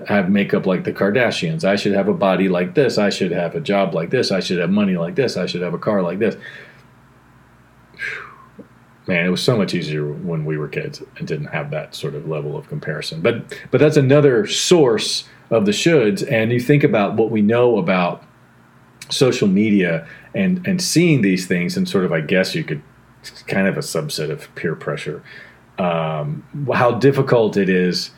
have 0.07 0.29
makeup 0.29 0.67
like 0.67 0.83
the 0.83 0.93
Kardashians. 0.93 1.63
I 1.63 1.75
should 1.75 1.93
have 1.93 2.07
a 2.07 2.13
body 2.13 2.49
like 2.49 2.75
this. 2.75 2.99
I 2.99 3.09
should 3.09 3.31
have 3.31 3.55
a 3.55 3.59
job 3.59 3.95
like 3.95 4.11
this. 4.11 4.31
I 4.31 4.41
should 4.41 4.59
have 4.59 4.69
money 4.69 4.95
like 4.95 5.15
this. 5.15 5.37
I 5.37 5.47
should 5.47 5.63
have 5.63 5.73
a 5.73 5.79
car 5.79 6.03
like 6.03 6.19
this 6.19 6.37
man, 9.07 9.25
it 9.25 9.29
was 9.29 9.43
so 9.43 9.57
much 9.57 9.73
easier 9.73 10.11
when 10.11 10.45
we 10.45 10.57
were 10.57 10.67
kids 10.67 11.01
and 11.17 11.27
didn't 11.27 11.47
have 11.47 11.71
that 11.71 11.95
sort 11.95 12.13
of 12.13 12.27
level 12.27 12.57
of 12.57 12.67
comparison. 12.67 13.21
But 13.21 13.57
but 13.71 13.79
that's 13.79 13.97
another 13.97 14.45
source 14.47 15.27
of 15.49 15.65
the 15.65 15.71
shoulds. 15.71 16.29
And 16.29 16.51
you 16.51 16.59
think 16.59 16.83
about 16.83 17.15
what 17.15 17.31
we 17.31 17.41
know 17.41 17.77
about 17.77 18.23
social 19.09 19.47
media 19.47 20.07
and 20.35 20.65
and 20.67 20.81
seeing 20.81 21.21
these 21.21 21.47
things, 21.47 21.77
and 21.77 21.87
sort 21.87 22.05
of, 22.05 22.11
I 22.11 22.21
guess 22.21 22.53
you 22.53 22.63
could 22.63 22.81
kind 23.47 23.67
of 23.67 23.77
a 23.77 23.81
subset 23.81 24.29
of 24.29 24.53
peer 24.55 24.75
pressure. 24.75 25.23
Um, 25.79 26.43
how 26.73 26.93
difficult 26.93 27.55
it 27.55 27.69
is 27.69 28.11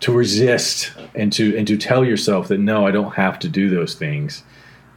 to 0.00 0.12
resist 0.12 0.92
and 1.14 1.32
to 1.34 1.56
and 1.56 1.66
to 1.66 1.76
tell 1.76 2.04
yourself 2.04 2.48
that 2.48 2.58
no, 2.58 2.86
I 2.86 2.90
don't 2.90 3.14
have 3.14 3.38
to 3.40 3.48
do 3.48 3.68
those 3.70 3.94
things 3.94 4.42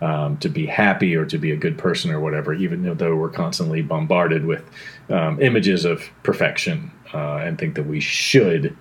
um, 0.05 0.37
to 0.37 0.49
be 0.49 0.67
happy 0.67 1.15
or 1.15 1.25
to 1.25 1.39
be 1.39 1.51
a 1.51 1.55
good 1.55 1.79
person 1.79 2.11
or 2.11 2.19
whatever, 2.19 2.53
even 2.53 2.95
though 2.97 3.15
we're 3.15 3.29
constantly 3.29 3.81
bombarded 3.81 4.45
with 4.45 4.63
um, 5.09 5.41
images 5.41 5.83
of 5.83 6.03
perfection 6.21 6.91
uh, 7.13 7.37
and 7.37 7.57
think 7.57 7.73
that 7.73 7.87
we 7.87 7.99
should 7.99 8.77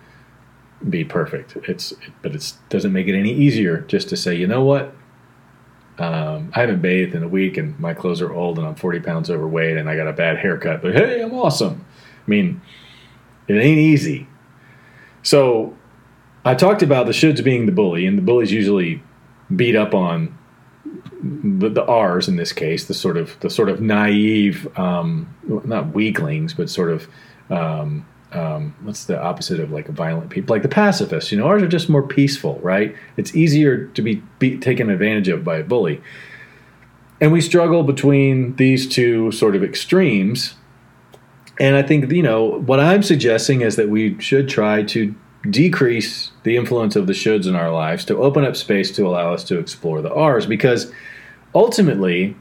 be 0.91 1.03
perfect. 1.03 1.57
It's 1.67 1.95
but 2.21 2.35
it 2.35 2.53
doesn't 2.69 2.93
make 2.93 3.09
it 3.09 3.19
any 3.19 3.33
easier 3.33 3.81
just 3.83 4.11
to 4.11 4.19
say, 4.19 4.35
you 4.35 4.47
know 4.47 4.65
what, 4.65 4.95
um, 5.99 6.53
I 6.55 6.61
haven't 6.61 6.83
bathed 6.83 7.15
in 7.15 7.23
a 7.23 7.29
week 7.29 7.57
and 7.57 7.79
my 7.81 7.95
clothes 7.95 8.21
are 8.21 8.33
old 8.33 8.59
and 8.59 8.67
I'm 8.67 8.75
40 8.75 9.01
pounds 9.01 9.31
overweight 9.31 9.79
and 9.79 9.89
I 9.89 9.97
got 9.97 10.07
a 10.07 10.13
bad 10.13 10.37
haircut, 10.37 10.83
but 10.83 10.95
hey, 10.95 11.23
I'm 11.23 11.33
awesome. 11.33 11.87
I 12.27 12.31
mean, 12.31 12.61
it 13.49 13.55
ain't 13.55 13.79
easy. 13.79 14.29
So 15.23 15.75
I 16.45 16.55
talked 16.55 16.83
about 16.83 17.07
the 17.07 17.13
shoulds 17.13 17.43
being 17.43 17.65
the 17.65 17.73
bully, 17.73 18.05
and 18.05 18.19
the 18.19 18.23
bullies 18.23 18.53
usually 18.53 19.03
beat 19.57 19.75
up 19.75 19.95
on 19.95 20.37
the, 21.25 21.69
the 21.69 21.85
R's 21.85 22.29
in 22.29 22.37
this 22.37 22.53
case, 22.53 22.85
the 22.85 22.95
sort 22.95 23.17
of 23.17 23.39
the 23.41 23.51
sort 23.51 23.69
of 23.69 23.81
naive, 23.81 24.69
um, 24.79 25.35
not 25.65 25.95
weaklings, 25.95 26.53
but 26.55 26.69
sort 26.69 26.91
of 26.91 27.09
um, 27.51 28.07
um, 28.33 28.75
what's 28.83 29.05
the 29.05 29.21
opposite 29.21 29.61
of 29.61 29.71
like 29.71 29.89
violent 29.89 30.31
people, 30.31 30.55
like 30.55 30.63
the 30.63 30.69
pacifists. 30.69 31.33
You 31.33 31.39
know, 31.39 31.47
ours 31.47 31.63
are 31.63 31.69
just 31.69 31.89
more 31.89 32.03
peaceful, 32.03 32.59
right? 32.63 32.95
It's 33.17 33.35
easier 33.35 33.87
to 33.87 34.03
be, 34.03 34.23
be 34.39 34.59
taken 34.59 34.91
advantage 34.91 35.29
of 35.29 35.45
by 35.45 35.59
a 35.59 35.65
bully, 35.65 36.03
and 37.21 37.33
we 37.33 37.41
struggle 37.41 37.83
between 37.85 38.57
these 38.57 38.89
two 38.89 39.33
sort 39.33 39.57
of 39.57 39.63
extremes. 39.63 40.57
And 41.61 41.77
I 41.77 41.83
think, 41.83 42.11
you 42.11 42.23
know, 42.23 42.59
what 42.61 42.81
I'm 42.81 43.05
suggesting 43.05 43.61
is 43.61 43.77
that 43.77 43.89
we 43.89 44.21
should 44.21 44.49
try 44.49 44.83
to 44.83 45.15
decrease 45.49 46.33
the 46.43 46.57
influence 46.57 46.97
of 46.97 47.07
the 47.07 47.13
shoulds 47.13 47.47
in 47.47 47.55
our 47.55 47.71
lives 47.71 48.05
to 48.07 48.17
open 48.17 48.45
up 48.45 48.57
space 48.57 48.91
to 48.93 49.07
allow 49.07 49.33
us 49.33 49.45
to 49.45 49.59
explore 49.59 50.03
the 50.03 50.13
R's 50.13 50.47
because 50.47 50.91
ultimately 51.55 52.37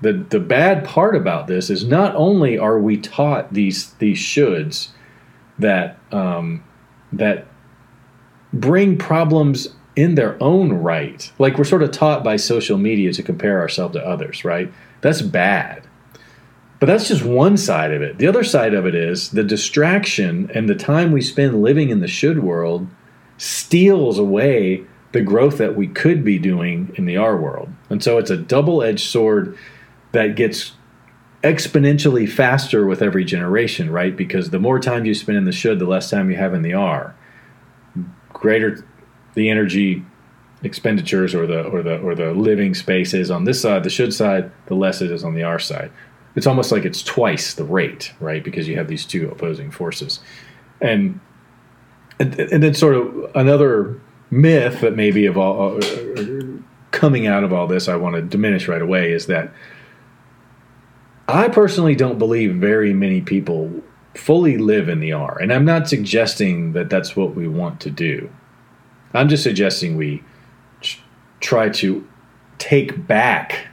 the 0.00 0.12
the 0.12 0.40
bad 0.40 0.84
part 0.84 1.16
about 1.16 1.46
this 1.46 1.70
is 1.70 1.84
not 1.84 2.14
only 2.14 2.58
are 2.58 2.78
we 2.78 2.96
taught 2.96 3.52
these 3.52 3.92
these 3.94 4.18
shoulds 4.18 4.88
that 5.58 5.98
um, 6.12 6.62
that 7.12 7.46
bring 8.52 8.98
problems 8.98 9.68
in 9.94 10.14
their 10.14 10.36
own 10.42 10.72
right. 10.72 11.32
Like 11.38 11.56
we're 11.56 11.64
sort 11.64 11.82
of 11.82 11.90
taught 11.90 12.22
by 12.22 12.36
social 12.36 12.76
media 12.76 13.12
to 13.14 13.22
compare 13.22 13.60
ourselves 13.60 13.94
to 13.94 14.06
others, 14.06 14.44
right? 14.44 14.72
That's 15.00 15.22
bad. 15.22 15.86
But 16.78 16.86
that's 16.86 17.08
just 17.08 17.24
one 17.24 17.56
side 17.56 17.92
of 17.92 18.02
it. 18.02 18.18
The 18.18 18.26
other 18.26 18.44
side 18.44 18.74
of 18.74 18.84
it 18.84 18.94
is 18.94 19.30
the 19.30 19.42
distraction 19.42 20.50
and 20.54 20.68
the 20.68 20.74
time 20.74 21.10
we 21.10 21.22
spend 21.22 21.62
living 21.62 21.88
in 21.88 22.00
the 22.00 22.06
should 22.06 22.42
world 22.42 22.86
steals 23.38 24.18
away 24.18 24.84
the 25.16 25.22
growth 25.22 25.56
that 25.56 25.74
we 25.74 25.86
could 25.86 26.22
be 26.22 26.38
doing 26.38 26.92
in 26.96 27.06
the 27.06 27.16
R 27.16 27.38
world. 27.38 27.72
And 27.88 28.04
so 28.04 28.18
it's 28.18 28.28
a 28.28 28.36
double 28.36 28.82
edged 28.82 29.08
sword 29.08 29.56
that 30.12 30.36
gets 30.36 30.72
exponentially 31.42 32.28
faster 32.28 32.84
with 32.84 33.00
every 33.00 33.24
generation, 33.24 33.88
right? 33.88 34.14
Because 34.14 34.50
the 34.50 34.58
more 34.58 34.78
time 34.78 35.06
you 35.06 35.14
spend 35.14 35.38
in 35.38 35.46
the 35.46 35.52
should, 35.52 35.78
the 35.78 35.86
less 35.86 36.10
time 36.10 36.30
you 36.30 36.36
have 36.36 36.52
in 36.52 36.60
the 36.60 36.74
R. 36.74 37.16
Greater 38.34 38.86
the 39.32 39.48
energy 39.48 40.04
expenditures 40.62 41.34
or 41.34 41.46
the 41.46 41.62
or 41.62 41.82
the 41.82 41.98
or 42.00 42.14
the 42.14 42.32
living 42.32 42.74
space 42.74 43.14
is 43.14 43.30
on 43.30 43.44
this 43.44 43.62
side, 43.62 43.84
the 43.84 43.90
should 43.90 44.12
side, 44.12 44.52
the 44.66 44.74
less 44.74 45.00
it 45.00 45.10
is 45.10 45.24
on 45.24 45.32
the 45.32 45.44
R 45.44 45.58
side. 45.58 45.90
It's 46.34 46.46
almost 46.46 46.70
like 46.70 46.84
it's 46.84 47.02
twice 47.02 47.54
the 47.54 47.64
rate, 47.64 48.12
right? 48.20 48.44
Because 48.44 48.68
you 48.68 48.76
have 48.76 48.88
these 48.88 49.06
two 49.06 49.30
opposing 49.30 49.70
forces, 49.70 50.20
and 50.82 51.20
and, 52.20 52.38
and 52.38 52.62
then 52.62 52.74
sort 52.74 52.96
of 52.96 53.30
another 53.34 53.98
myth 54.36 54.82
that 54.82 54.94
maybe 54.94 55.26
of 55.26 55.38
all 55.38 55.78
uh, 55.78 56.26
coming 56.90 57.26
out 57.26 57.42
of 57.42 57.52
all 57.52 57.66
this, 57.66 57.88
I 57.88 57.96
want 57.96 58.16
to 58.16 58.22
diminish 58.22 58.68
right 58.68 58.82
away 58.82 59.12
is 59.12 59.26
that 59.26 59.52
I 61.28 61.48
personally 61.48 61.94
don't 61.94 62.18
believe 62.18 62.54
very 62.54 62.92
many 62.92 63.20
people 63.20 63.82
fully 64.14 64.58
live 64.58 64.88
in 64.88 65.00
the 65.00 65.12
R, 65.12 65.38
and 65.38 65.52
I'm 65.52 65.64
not 65.64 65.88
suggesting 65.88 66.72
that 66.72 66.88
that's 66.88 67.16
what 67.16 67.34
we 67.34 67.48
want 67.48 67.80
to 67.80 67.90
do. 67.90 68.30
I'm 69.12 69.28
just 69.28 69.42
suggesting 69.42 69.96
we 69.96 70.22
try 71.40 71.68
to 71.70 72.06
take 72.58 73.06
back 73.06 73.68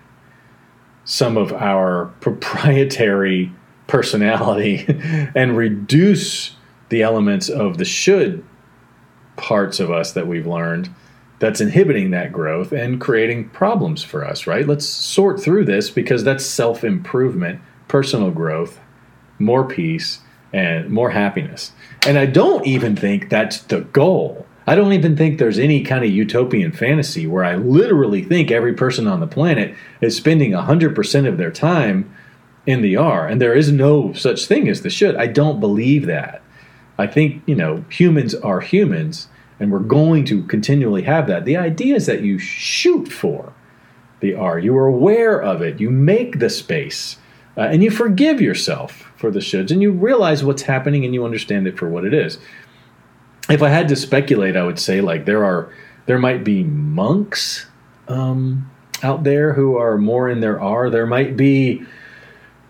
some 1.05 1.37
of 1.37 1.53
our 1.53 2.05
proprietary 2.21 3.51
personality 3.87 4.85
and 5.35 5.57
reduce 5.57 6.55
the 6.89 7.01
elements 7.01 7.49
of 7.49 7.77
the 7.77 7.85
should 7.85 8.43
parts 9.43 9.81
of 9.81 9.91
us 9.91 10.13
that 10.13 10.25
we've 10.25 10.47
learned 10.47 10.89
that's 11.39 11.59
inhibiting 11.59 12.11
that 12.11 12.31
growth 12.31 12.71
and 12.71 13.01
creating 13.01 13.49
problems 13.49 14.01
for 14.01 14.23
us, 14.23 14.47
right? 14.47 14.65
Let's 14.65 14.85
sort 14.85 15.41
through 15.41 15.65
this 15.65 15.89
because 15.89 16.23
that's 16.23 16.45
self 16.45 16.85
improvement, 16.85 17.59
personal 17.89 18.31
growth, 18.31 18.79
more 19.39 19.67
peace, 19.67 20.21
and 20.53 20.89
more 20.89 21.09
happiness. 21.09 21.73
And 22.07 22.17
I 22.17 22.25
don't 22.25 22.65
even 22.65 22.95
think 22.95 23.29
that's 23.29 23.59
the 23.63 23.81
goal. 23.81 24.45
I 24.65 24.75
don't 24.75 24.93
even 24.93 25.17
think 25.17 25.37
there's 25.37 25.59
any 25.59 25.83
kind 25.83 26.05
of 26.05 26.11
utopian 26.11 26.71
fantasy 26.71 27.27
where 27.27 27.43
I 27.43 27.55
literally 27.55 28.23
think 28.23 28.49
every 28.49 28.73
person 28.73 29.07
on 29.07 29.19
the 29.19 29.27
planet 29.27 29.75
is 29.99 30.15
spending 30.15 30.51
100% 30.51 31.27
of 31.27 31.37
their 31.37 31.51
time 31.51 32.15
in 32.65 32.81
the 32.81 32.95
R, 32.95 33.27
and 33.27 33.41
there 33.41 33.53
is 33.53 33.69
no 33.69 34.13
such 34.13 34.45
thing 34.45 34.69
as 34.69 34.83
the 34.83 34.89
should. 34.89 35.17
I 35.17 35.27
don't 35.27 35.59
believe 35.59 36.05
that. 36.05 36.42
I 36.97 37.07
think, 37.07 37.41
you 37.45 37.55
know, 37.55 37.83
humans 37.89 38.35
are 38.35 38.61
humans, 38.61 39.27
and 39.59 39.71
we're 39.71 39.79
going 39.79 40.25
to 40.25 40.43
continually 40.43 41.03
have 41.03 41.27
that. 41.27 41.45
The 41.45 41.57
idea 41.57 41.95
is 41.95 42.05
that 42.05 42.21
you 42.21 42.37
shoot 42.39 43.07
for 43.07 43.53
the 44.19 44.35
R, 44.35 44.57
you 44.59 44.77
are 44.77 44.87
aware 44.87 45.41
of 45.41 45.61
it, 45.61 45.79
you 45.79 45.89
make 45.89 46.39
the 46.39 46.49
space, 46.49 47.17
uh, 47.57 47.61
and 47.61 47.83
you 47.83 47.91
forgive 47.91 48.39
yourself 48.39 49.11
for 49.17 49.31
the 49.31 49.39
shoulds, 49.39 49.71
and 49.71 49.81
you 49.81 49.91
realize 49.91 50.43
what's 50.43 50.61
happening 50.63 51.03
and 51.03 51.13
you 51.13 51.25
understand 51.25 51.67
it 51.67 51.77
for 51.77 51.89
what 51.89 52.05
it 52.05 52.13
is 52.13 52.37
if 53.49 53.61
I 53.61 53.69
had 53.69 53.87
to 53.89 53.95
speculate, 53.95 54.55
I 54.55 54.63
would 54.63 54.79
say 54.79 55.01
like 55.01 55.25
there 55.25 55.43
are 55.43 55.71
there 56.05 56.19
might 56.19 56.43
be 56.43 56.63
monks 56.63 57.65
um, 58.07 58.69
out 59.01 59.23
there 59.23 59.53
who 59.53 59.77
are 59.77 59.97
more 59.97 60.29
in 60.29 60.39
their 60.39 60.59
R. 60.59 60.89
There 60.89 61.05
might 61.05 61.37
be, 61.37 61.83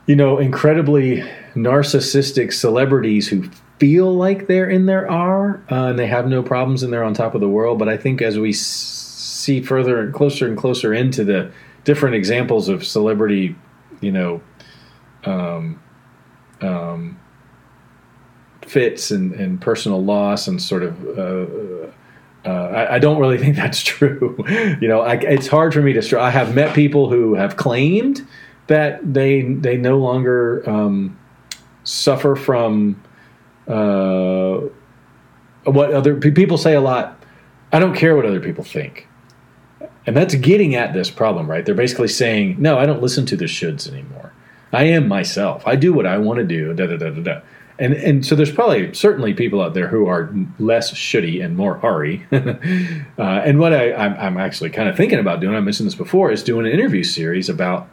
you 0.06 0.16
know, 0.16 0.38
incredibly 0.38 1.24
narcissistic 1.56 2.54
celebrities 2.54 3.28
who 3.28 3.50
feel 3.84 4.16
like 4.16 4.48
they're 4.48 4.70
in 4.70 4.86
their 4.86 5.12
R 5.12 5.62
uh, 5.70 5.88
and 5.88 6.00
they 6.00 6.08
have 6.08 6.26
no 6.26 6.42
problems 6.42 6.84
and 6.84 6.94
they're 6.94 7.04
on 7.04 7.14
top 7.14 7.36
of 7.36 7.42
the 7.42 7.50
world. 7.50 7.78
But 7.78 7.90
I 7.90 7.98
think 7.98 8.22
as 8.22 8.40
we 8.40 8.54
see 8.54 9.62
further 9.62 10.00
and 10.00 10.14
closer 10.14 10.48
and 10.48 10.58
closer 10.58 10.94
into 10.94 11.26
the 11.26 11.52
different 11.84 12.16
examples 12.16 12.70
of 12.70 12.86
celebrity, 12.86 13.58
you 14.00 14.14
know, 14.14 14.42
um, 15.26 15.82
um, 16.62 17.20
fits 18.62 19.12
and, 19.12 19.34
and 19.34 19.60
personal 19.60 20.02
loss 20.02 20.48
and 20.48 20.62
sort 20.62 20.84
of 20.84 21.20
uh, 21.20 22.50
uh, 22.50 22.50
I, 22.50 22.96
I, 22.96 23.00
don't 23.00 23.20
really 23.20 23.38
think 23.44 23.58
that's 23.58 23.84
true. 23.84 24.38
you 24.80 24.88
know, 24.88 25.02
I, 25.02 25.16
it's 25.16 25.48
hard 25.48 25.74
for 25.74 25.82
me 25.82 25.92
to. 25.92 26.22
I 26.22 26.30
have 26.30 26.56
met 26.56 26.74
people 26.74 27.10
who 27.10 27.36
have 27.36 27.58
claimed 27.58 28.26
that 28.68 29.02
they 29.14 29.42
they 29.42 29.76
no 29.76 29.98
longer 29.98 30.64
um, 30.70 31.20
suffer 31.84 32.38
from 32.38 33.03
uh, 33.68 34.62
what 35.64 35.94
other 35.94 36.16
people 36.16 36.58
say 36.58 36.74
a 36.76 36.82
lot. 36.82 37.20
I 37.72 37.80
don't 37.80 37.96
care 37.96 38.16
what 38.16 38.26
other 38.26 38.40
people 38.40 38.64
think, 38.64 39.08
and 40.06 40.16
that's 40.16 40.36
getting 40.36 40.76
at 40.76 40.94
this 40.94 41.10
problem, 41.10 41.50
right? 41.50 41.66
They're 41.66 41.76
basically 41.76 42.08
saying, 42.08 42.58
"No, 42.60 42.78
I 42.78 42.86
don't 42.86 43.02
listen 43.02 43.26
to 43.28 43.36
the 43.36 43.46
shoulds 43.46 43.92
anymore. 43.92 44.34
I 44.72 44.84
am 44.84 45.08
myself. 45.08 45.66
I 45.66 45.76
do 45.76 45.94
what 45.94 46.06
I 46.06 46.18
want 46.18 46.38
to 46.38 46.46
do." 46.46 46.74
Da 46.74 46.88
da 46.88 46.98
da 46.98 47.10
da 47.10 47.22
da 47.22 47.42
and 47.80 47.94
and 47.94 48.26
so 48.26 48.36
there's 48.36 48.52
probably 48.52 48.94
certainly 48.94 49.34
people 49.34 49.62
out 49.62 49.74
there 49.74 49.88
who 49.88 50.08
are 50.08 50.34
less 50.60 50.94
shitty 50.94 51.44
and 51.44 51.58
more 51.58 51.84
Ari. 51.84 52.26
uh, 52.32 53.22
and 53.22 53.60
what 53.60 53.74
I, 53.74 53.94
I'm, 53.94 54.14
I'm 54.18 54.38
actually 54.38 54.70
kind 54.70 54.88
of 54.88 54.96
thinking 54.96 55.20
about 55.20 55.40
doing, 55.40 55.56
I 55.56 55.60
mentioned 55.60 55.88
this 55.88 55.96
before, 55.96 56.32
is 56.32 56.44
doing 56.44 56.66
an 56.66 56.72
interview 56.72 57.04
series 57.04 57.50
about 57.50 57.88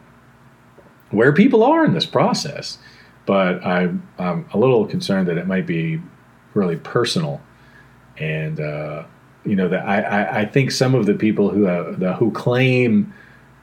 where 1.09 1.33
people 1.33 1.63
are 1.63 1.83
in 1.83 1.93
this 1.93 2.05
process. 2.05 2.77
But 3.25 3.63
I, 3.65 3.89
I'm 4.17 4.45
a 4.53 4.57
little 4.57 4.85
concerned 4.85 5.27
that 5.27 5.37
it 5.37 5.47
might 5.47 5.67
be 5.67 6.01
really 6.53 6.75
personal, 6.75 7.41
and 8.17 8.59
uh, 8.59 9.03
you 9.45 9.55
know 9.55 9.69
that 9.69 9.85
I, 9.87 10.01
I, 10.01 10.39
I, 10.41 10.45
think 10.45 10.71
some 10.71 10.95
of 10.95 11.05
the 11.05 11.13
people 11.13 11.49
who 11.49 11.63
have, 11.63 11.99
the, 11.99 12.13
who 12.13 12.31
claim 12.31 13.13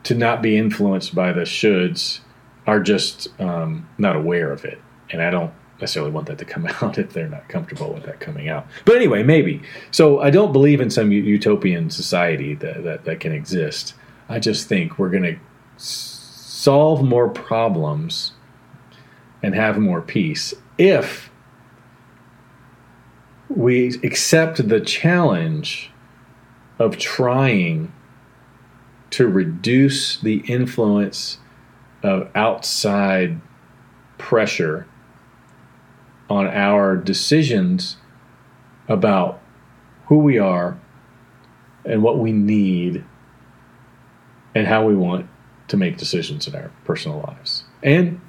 to 0.05 0.15
not 0.15 0.43
be 0.43 0.57
influenced 0.57 1.15
by 1.15 1.33
the 1.33 1.43
shoulds 1.43 2.21
are 2.67 2.81
just 2.81 3.29
um, 3.41 3.89
not 3.99 4.17
aware 4.17 4.53
of 4.53 4.65
it, 4.65 4.81
and 5.11 5.23
I 5.23 5.31
don't 5.31 5.53
necessarily 5.81 6.13
want 6.13 6.27
that 6.27 6.39
to 6.39 6.45
come 6.45 6.67
out 6.83 6.99
if 6.99 7.13
they're 7.13 7.29
not 7.29 7.49
comfortable 7.49 7.93
with 7.93 8.05
that 8.05 8.21
coming 8.21 8.49
out. 8.49 8.67
But 8.85 8.97
anyway, 8.97 9.23
maybe. 9.23 9.63
So 9.91 10.21
I 10.21 10.31
don't 10.31 10.53
believe 10.53 10.81
in 10.81 10.91
some 10.91 11.13
utopian 11.13 11.91
society 11.91 12.55
that, 12.57 12.85
that, 12.85 13.05
that 13.05 13.21
can 13.21 13.33
exist. 13.33 13.95
I 14.29 14.39
just 14.39 14.69
think 14.69 14.99
we're 14.99 15.11
going 15.11 15.23
to 15.23 15.39
solve 15.77 17.05
more 17.05 17.29
problems 17.29 18.33
and 19.43 19.55
have 19.55 19.79
more 19.79 20.01
peace 20.01 20.55
if 20.79 21.31
we 23.49 23.89
accept 24.05 24.69
the 24.69 24.81
challenge 24.81 25.91
of 26.79 26.99
trying 26.99 27.93
to 29.11 29.27
reduce 29.27 30.19
the 30.21 30.39
influence 30.47 31.39
of 32.03 32.29
outside 32.35 33.41
pressure 34.19 34.87
on 36.29 36.47
our 36.47 36.97
decisions 36.97 37.97
about 38.89 39.41
who 40.07 40.19
we 40.19 40.39
are 40.39 40.79
and 41.85 42.03
what 42.03 42.19
we 42.19 42.33
need 42.33 43.05
and 44.55 44.67
how 44.67 44.87
we 44.87 44.95
want 44.95 45.29
to 45.69 45.77
make 45.77 45.97
decisions 45.97 46.47
in 46.47 46.55
our 46.55 46.71
personal 46.85 47.21
lives. 47.27 47.65
And, 47.83 48.21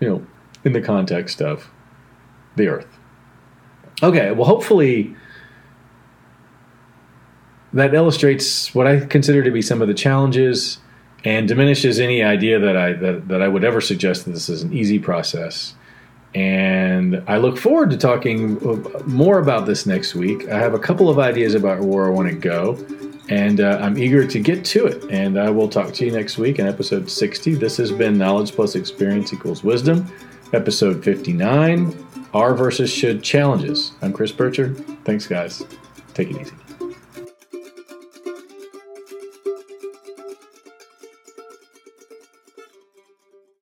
you 0.00 0.08
know, 0.08 0.26
in 0.64 0.72
the 0.72 0.80
context 0.80 1.42
of 1.42 1.70
the 2.56 2.68
earth. 2.68 2.98
Okay, 4.02 4.32
well, 4.32 4.46
hopefully 4.46 5.14
that 7.72 7.94
illustrates 7.94 8.74
what 8.74 8.86
I 8.86 9.00
consider 9.00 9.42
to 9.42 9.50
be 9.50 9.60
some 9.60 9.82
of 9.82 9.88
the 9.88 9.94
challenges 9.94 10.78
and 11.24 11.48
diminishes 11.48 11.98
any 11.98 12.22
idea 12.22 12.58
that 12.58 12.76
I 12.76 12.92
that, 12.92 13.28
that 13.28 13.42
I 13.42 13.48
would 13.48 13.64
ever 13.64 13.80
suggest 13.80 14.24
that 14.24 14.32
this 14.32 14.48
is 14.48 14.62
an 14.62 14.72
easy 14.72 14.98
process. 14.98 15.74
And 16.34 17.22
I 17.28 17.36
look 17.36 17.56
forward 17.56 17.90
to 17.90 17.96
talking 17.96 18.58
more 19.06 19.38
about 19.38 19.66
this 19.66 19.86
next 19.86 20.16
week. 20.16 20.48
I 20.48 20.58
have 20.58 20.74
a 20.74 20.80
couple 20.80 21.08
of 21.08 21.18
ideas 21.20 21.54
about 21.54 21.80
where 21.80 22.06
I 22.06 22.10
want 22.10 22.28
to 22.28 22.34
go, 22.34 22.76
and 23.28 23.60
uh, 23.60 23.78
I'm 23.80 23.96
eager 23.96 24.26
to 24.26 24.40
get 24.40 24.64
to 24.66 24.86
it. 24.86 25.04
And 25.10 25.38
I 25.38 25.50
will 25.50 25.68
talk 25.68 25.92
to 25.94 26.04
you 26.04 26.10
next 26.10 26.36
week 26.36 26.58
in 26.58 26.66
episode 26.66 27.08
60. 27.08 27.54
This 27.54 27.76
has 27.76 27.92
been 27.92 28.18
Knowledge 28.18 28.52
plus 28.52 28.74
Experience 28.74 29.32
equals 29.32 29.62
Wisdom. 29.62 30.12
Episode 30.52 31.02
59 31.04 32.06
Are 32.32 32.54
versus 32.54 32.90
Should 32.90 33.22
Challenges. 33.22 33.92
I'm 34.02 34.12
Chris 34.12 34.32
Bircher. 34.32 34.74
Thanks, 35.04 35.26
guys. 35.26 35.62
Take 36.14 36.30
it 36.30 36.40
easy. 36.40 36.63